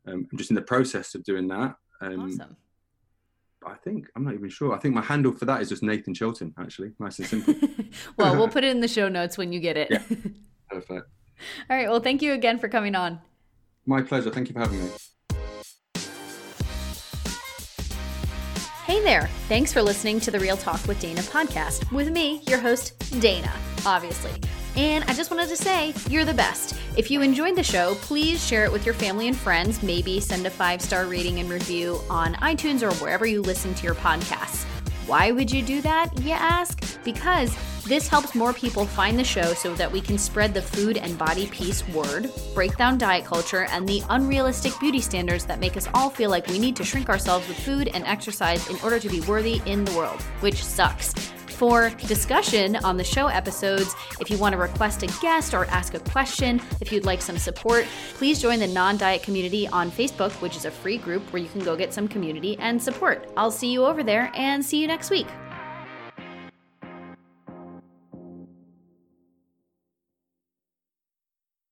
um, 0.07 0.27
I'm 0.31 0.37
just 0.37 0.51
in 0.51 0.55
the 0.55 0.61
process 0.61 1.15
of 1.15 1.23
doing 1.23 1.47
that. 1.47 1.75
Um, 2.01 2.19
awesome. 2.21 2.57
I 3.65 3.75
think 3.75 4.07
I'm 4.15 4.25
not 4.25 4.33
even 4.33 4.49
sure. 4.49 4.73
I 4.73 4.79
think 4.79 4.93
my 4.93 5.01
handle 5.01 5.31
for 5.31 5.45
that 5.45 5.61
is 5.61 5.69
just 5.69 5.83
Nathan 5.83 6.13
Chilton. 6.13 6.53
Actually, 6.59 6.91
nice 6.99 7.19
and 7.19 7.27
simple. 7.27 7.55
well, 8.17 8.35
we'll 8.35 8.47
put 8.49 8.65
it 8.65 8.71
in 8.71 8.81
the 8.81 8.87
show 8.87 9.07
notes 9.07 9.37
when 9.37 9.53
you 9.53 9.61
get 9.61 9.77
it. 9.77 9.87
Yeah. 9.89 10.01
Perfect. 10.69 11.07
All 11.69 11.77
right. 11.77 11.87
Well, 11.87 12.01
thank 12.01 12.21
you 12.21 12.33
again 12.33 12.59
for 12.59 12.67
coming 12.67 12.95
on. 12.95 13.19
My 13.85 14.01
pleasure. 14.01 14.31
Thank 14.31 14.49
you 14.49 14.53
for 14.53 14.59
having 14.59 14.83
me. 14.83 14.89
Hey 18.85 19.01
there. 19.01 19.27
Thanks 19.47 19.71
for 19.71 19.81
listening 19.81 20.19
to 20.21 20.31
the 20.31 20.39
Real 20.39 20.57
Talk 20.57 20.85
with 20.87 20.99
Dana 20.99 21.21
podcast 21.21 21.89
with 21.91 22.11
me, 22.11 22.41
your 22.47 22.59
host, 22.59 22.99
Dana, 23.21 23.51
obviously. 23.85 24.31
And 24.75 25.03
I 25.05 25.13
just 25.13 25.29
wanted 25.29 25.49
to 25.49 25.57
say, 25.57 25.93
you're 26.09 26.25
the 26.25 26.33
best. 26.33 26.75
If 26.97 27.11
you 27.11 27.21
enjoyed 27.21 27.55
the 27.55 27.63
show, 27.63 27.95
please 27.95 28.45
share 28.45 28.65
it 28.65 28.71
with 28.71 28.85
your 28.85 28.95
family 28.95 29.27
and 29.27 29.37
friends. 29.37 29.83
Maybe 29.83 30.19
send 30.19 30.45
a 30.47 30.49
five 30.49 30.81
star 30.81 31.05
rating 31.05 31.39
and 31.39 31.49
review 31.49 31.99
on 32.09 32.33
iTunes 32.35 32.81
or 32.81 32.93
wherever 32.95 33.25
you 33.25 33.41
listen 33.41 33.73
to 33.75 33.83
your 33.83 33.95
podcasts. 33.95 34.65
Why 35.05 35.31
would 35.31 35.51
you 35.51 35.61
do 35.61 35.81
that, 35.81 36.17
you 36.21 36.31
ask? 36.31 37.03
Because 37.03 37.55
this 37.83 38.07
helps 38.07 38.33
more 38.33 38.53
people 38.53 38.85
find 38.85 39.19
the 39.19 39.23
show 39.23 39.53
so 39.53 39.75
that 39.75 39.91
we 39.91 39.99
can 39.99 40.17
spread 40.17 40.53
the 40.53 40.61
food 40.61 40.97
and 40.97 41.17
body 41.17 41.47
peace 41.47 41.85
word, 41.89 42.31
break 42.55 42.77
down 42.77 42.97
diet 42.97 43.25
culture, 43.25 43.67
and 43.69 43.87
the 43.87 44.01
unrealistic 44.09 44.71
beauty 44.79 45.01
standards 45.01 45.45
that 45.45 45.59
make 45.59 45.75
us 45.75 45.89
all 45.93 46.09
feel 46.09 46.29
like 46.29 46.47
we 46.47 46.57
need 46.57 46.77
to 46.77 46.85
shrink 46.85 47.09
ourselves 47.09 47.45
with 47.49 47.59
food 47.59 47.89
and 47.93 48.05
exercise 48.05 48.69
in 48.69 48.77
order 48.81 48.99
to 48.99 49.09
be 49.09 49.19
worthy 49.21 49.61
in 49.65 49.83
the 49.83 49.91
world, 49.91 50.21
which 50.39 50.63
sucks 50.63 51.13
for 51.53 51.89
discussion 52.07 52.75
on 52.77 52.97
the 52.97 53.03
show 53.03 53.27
episodes. 53.27 53.95
If 54.19 54.29
you 54.29 54.37
want 54.37 54.53
to 54.53 54.59
request 54.59 55.03
a 55.03 55.07
guest 55.21 55.53
or 55.53 55.65
ask 55.65 55.93
a 55.93 55.99
question, 55.99 56.61
if 56.81 56.91
you'd 56.91 57.05
like 57.05 57.21
some 57.21 57.37
support, 57.37 57.85
please 58.15 58.41
join 58.41 58.59
the 58.59 58.67
Non 58.67 58.97
Diet 58.97 59.23
Community 59.23 59.67
on 59.67 59.91
Facebook, 59.91 60.31
which 60.41 60.57
is 60.57 60.65
a 60.65 60.71
free 60.71 60.97
group 60.97 61.21
where 61.31 61.41
you 61.41 61.49
can 61.49 61.63
go 61.63 61.75
get 61.75 61.93
some 61.93 62.07
community 62.07 62.57
and 62.59 62.81
support. 62.81 63.29
I'll 63.37 63.51
see 63.51 63.71
you 63.71 63.85
over 63.85 64.03
there 64.03 64.31
and 64.35 64.65
see 64.65 64.81
you 64.81 64.87
next 64.87 65.09
week. 65.09 65.27